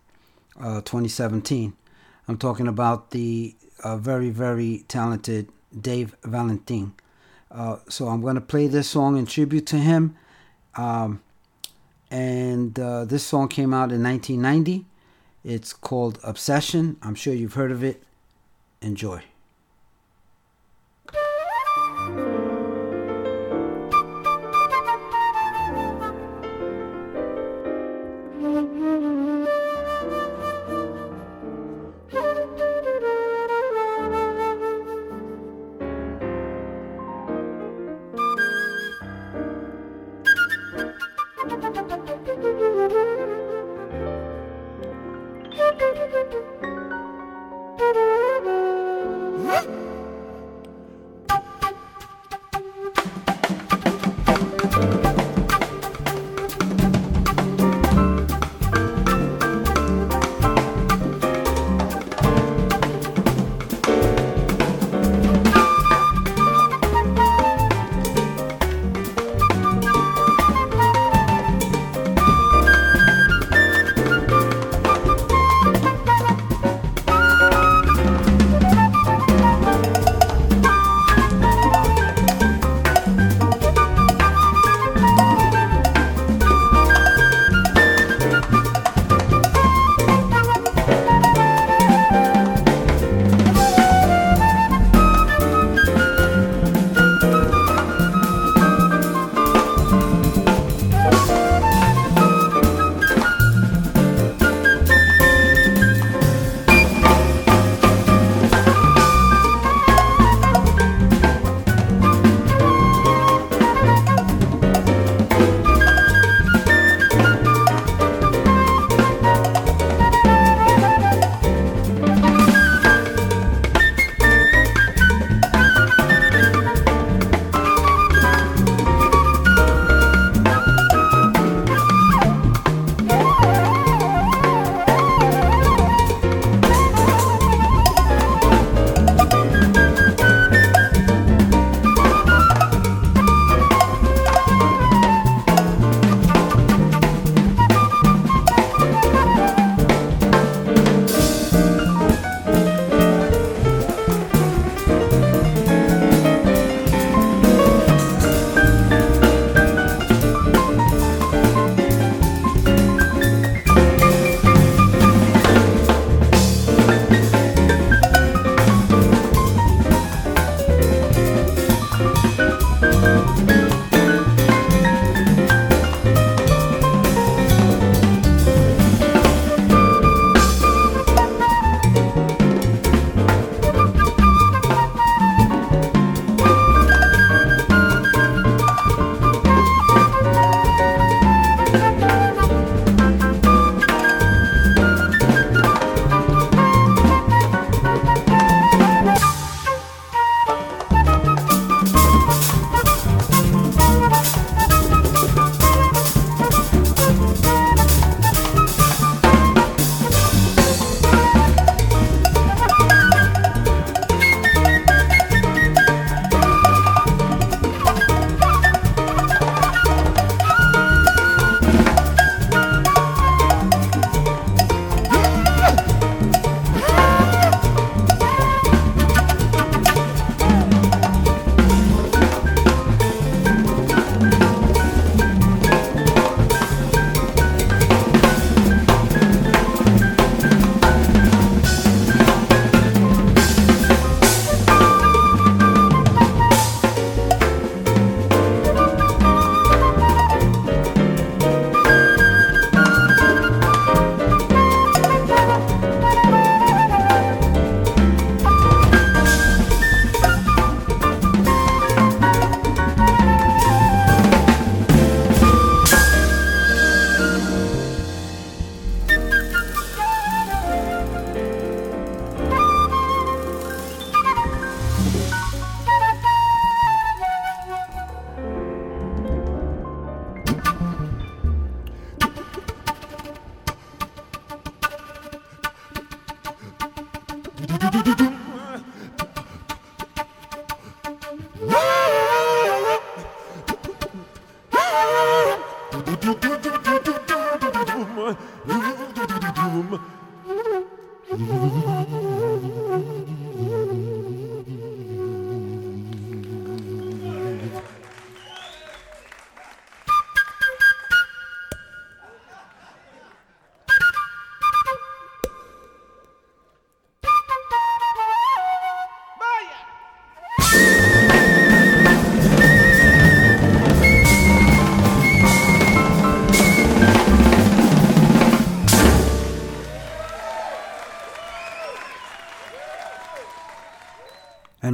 uh, 0.60 0.80
2017. 0.82 1.72
I'm 2.26 2.36
talking 2.36 2.66
about 2.66 3.12
the 3.12 3.54
uh, 3.82 3.96
very, 3.96 4.30
very 4.30 4.84
talented 4.88 5.48
Dave 5.78 6.16
Valentin. 6.24 6.94
Uh, 7.50 7.76
so 7.88 8.08
I'm 8.08 8.20
going 8.20 8.34
to 8.34 8.40
play 8.40 8.66
this 8.66 8.88
song 8.88 9.16
in 9.16 9.26
tribute 9.26 9.66
to 9.66 9.76
him. 9.76 10.16
Um, 10.74 11.22
and 12.10 12.78
uh, 12.78 13.04
this 13.04 13.24
song 13.24 13.48
came 13.48 13.72
out 13.72 13.92
in 13.92 14.02
1990. 14.02 14.86
It's 15.44 15.72
called 15.72 16.18
Obsession. 16.24 16.96
I'm 17.02 17.14
sure 17.14 17.34
you've 17.34 17.54
heard 17.54 17.70
of 17.70 17.84
it. 17.84 18.02
Enjoy. 18.80 19.22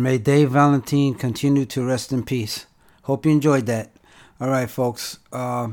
And 0.01 0.05
may 0.07 0.17
Dave 0.17 0.53
Valentin 0.53 1.13
continue 1.13 1.67
to 1.67 1.85
rest 1.85 2.11
in 2.11 2.25
peace. 2.25 2.65
Hope 3.03 3.27
you 3.27 3.33
enjoyed 3.33 3.67
that. 3.67 3.91
All 4.41 4.49
right, 4.49 4.71
folks. 4.71 5.19
Uh, 5.31 5.73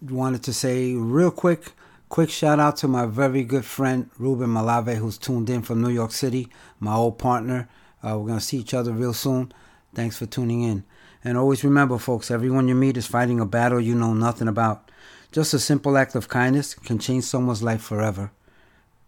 wanted 0.00 0.42
to 0.44 0.54
say 0.54 0.94
real 0.94 1.30
quick, 1.30 1.72
quick 2.08 2.30
shout 2.30 2.58
out 2.58 2.78
to 2.78 2.88
my 2.88 3.04
very 3.04 3.44
good 3.44 3.66
friend 3.66 4.08
Ruben 4.18 4.48
Malave, 4.48 4.96
who's 4.96 5.18
tuned 5.18 5.50
in 5.50 5.60
from 5.60 5.82
New 5.82 5.90
York 5.90 6.12
City, 6.12 6.48
my 6.80 6.94
old 6.94 7.18
partner. 7.18 7.68
Uh, 8.02 8.18
we're 8.18 8.28
gonna 8.28 8.40
see 8.40 8.56
each 8.56 8.72
other 8.72 8.92
real 8.92 9.12
soon. 9.12 9.52
Thanks 9.94 10.16
for 10.16 10.24
tuning 10.24 10.62
in. 10.62 10.84
And 11.22 11.36
always 11.36 11.62
remember, 11.62 11.98
folks, 11.98 12.30
everyone 12.30 12.68
you 12.68 12.74
meet 12.74 12.96
is 12.96 13.06
fighting 13.06 13.38
a 13.38 13.44
battle 13.44 13.82
you 13.82 13.94
know 13.94 14.14
nothing 14.14 14.48
about. 14.48 14.90
Just 15.30 15.52
a 15.52 15.58
simple 15.58 15.98
act 15.98 16.14
of 16.14 16.28
kindness 16.28 16.72
can 16.72 16.98
change 16.98 17.24
someone's 17.24 17.62
life 17.62 17.82
forever. 17.82 18.32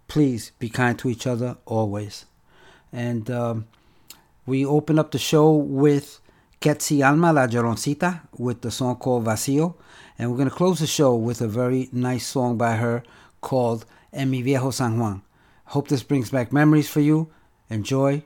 Please 0.07 0.53
be 0.59 0.69
kind 0.69 0.99
to 0.99 1.09
each 1.09 1.27
other 1.27 1.57
always. 1.65 2.27
And 2.93 3.31
um, 3.31 3.67
we 4.49 4.65
open 4.65 4.99
up 4.99 5.11
the 5.11 5.19
show 5.19 5.53
with 5.53 6.21
Ketsi 6.61 7.07
Alma 7.07 7.35
La 7.35 7.47
Lloroncita 7.47 8.23
with 8.39 8.63
the 8.63 8.71
song 8.71 8.97
called 8.97 9.27
Vacío. 9.27 9.75
And 10.19 10.31
we're 10.31 10.39
going 10.39 10.49
to 10.49 10.55
close 10.55 10.81
the 10.81 10.87
show 10.87 11.15
with 11.15 11.43
a 11.43 11.47
very 11.47 11.91
nice 11.93 12.27
song 12.27 12.57
by 12.57 12.77
her 12.77 13.03
called 13.43 13.85
En 14.11 14.31
mi 14.31 14.41
viejo 14.41 14.71
San 14.71 14.99
Juan. 14.99 15.23
Hope 15.67 15.89
this 15.89 16.03
brings 16.03 16.31
back 16.31 16.51
memories 16.51 16.89
for 16.89 17.01
you. 17.01 17.29
Enjoy. 17.69 18.25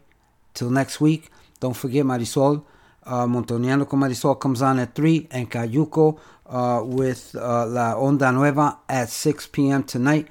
Till 0.54 0.70
next 0.70 1.00
week. 1.00 1.28
Don't 1.58 1.76
forget 1.76 2.04
Marisol. 2.04 2.64
Uh, 3.04 3.26
Montoniano 3.26 3.88
con 3.88 3.98
Marisol 3.98 4.38
comes 4.38 4.62
on 4.62 4.78
at 4.78 4.94
3 4.94 5.26
and 5.32 5.50
Cayuco 5.50 6.20
uh, 6.46 6.82
with 6.84 7.34
uh, 7.34 7.66
La 7.66 7.94
Onda 7.96 8.32
Nueva 8.32 8.78
at 8.88 9.08
6 9.08 9.48
p.m. 9.48 9.82
tonight. 9.82 10.28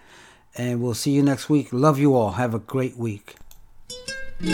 And 0.55 0.81
we'll 0.81 0.93
see 0.93 1.11
you 1.11 1.21
next 1.21 1.49
week. 1.49 1.73
Love 1.73 1.99
you 1.99 2.15
all. 2.15 2.31
Have 2.31 2.53
a 2.53 2.59
great 2.59 2.95
week. 2.95 3.35
Mi 4.43 4.53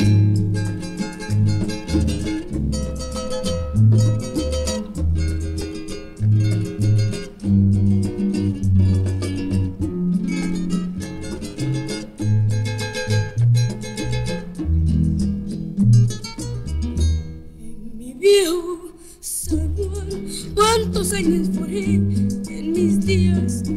viejo 18.15 18.91
Samuel, 19.21 20.51
cuantos 20.53 21.13
años 21.13 21.47
pere 21.57 21.85
en 21.85 22.71
mis 22.73 23.05
días 23.05 23.63
de 23.63 23.71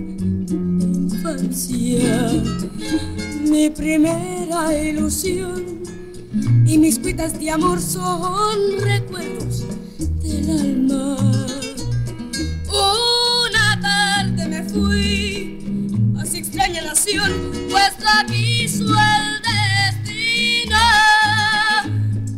infancia, 0.85 2.33
mi 3.49 3.71
primera 3.71 4.77
ilusión 4.77 5.90
y 6.33 6.79
mis 6.79 6.99
cuitas 6.99 7.39
de 7.39 7.51
amor 7.51 7.81
son 7.81 8.81
recuerdos 8.81 9.65
del 10.23 10.51
alma. 10.51 11.17
Una 12.69 13.81
tarde 13.81 14.49
me 14.49 14.63
fui 14.65 15.59
a 16.19 16.23
esa 16.23 16.39
extraña 16.39 16.83
nación, 16.83 17.33
pues 17.71 17.93
la 18.01 18.25
quiso 18.27 18.85
el 18.85 19.43
destino 19.43 20.79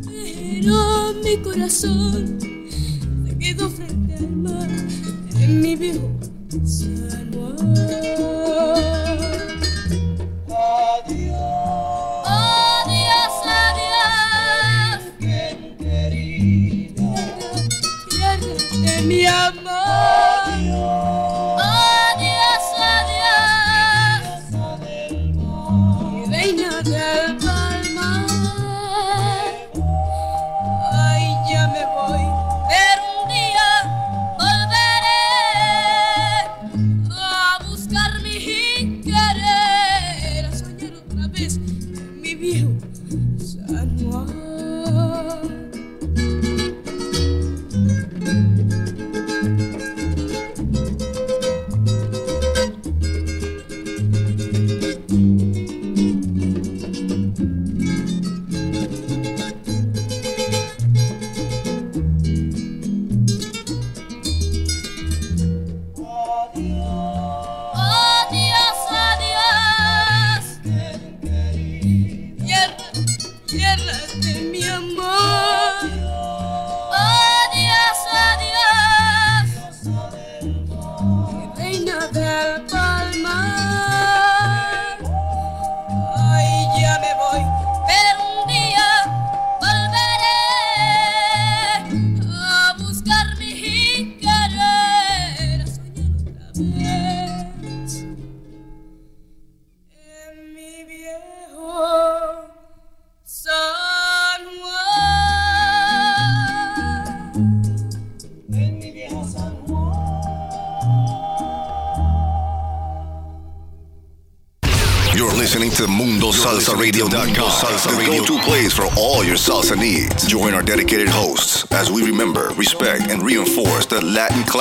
pero 0.07 1.15
mi 1.23 1.37
corazón 1.39 2.39
se 3.27 3.39
quedó 3.39 3.69
frente 3.71 4.15
al 4.15 4.29
mar 4.29 4.69
en 5.41 5.61
mi 5.61 5.77
viejo 5.77 6.11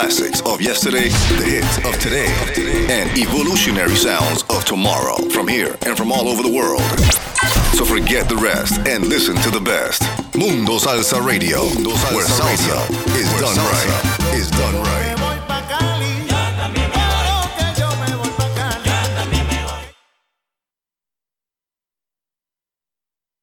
classics 0.02 0.42
of 0.48 0.60
yesterday, 0.60 1.10
the 1.38 1.46
hits 1.46 1.78
of 1.86 1.94
today, 2.00 2.26
and 2.90 3.08
evolutionary 3.20 3.96
sounds 3.96 4.42
of 4.50 4.66
tomorrow 4.66 5.16
from 5.30 5.48
here 5.48 5.78
and 5.86 5.96
from 5.96 6.12
all 6.12 6.28
over 6.28 6.42
the 6.42 6.52
world. 6.52 6.82
So 7.78 7.86
forget 7.86 8.28
the 8.28 8.36
rest 8.36 8.80
and 8.88 9.06
listen 9.06 9.36
to 9.36 9.52
the 9.52 9.62
best. 9.62 10.02
Mundo 10.36 10.80
Salsa 10.80 11.24
Radio, 11.24 11.60
where 12.16 12.26
salsa 12.26 12.82
is 13.16 13.30
done 13.40 13.58
right. 13.58 14.34
Is 14.34 14.50
done 14.50 14.76
right. 14.82 15.11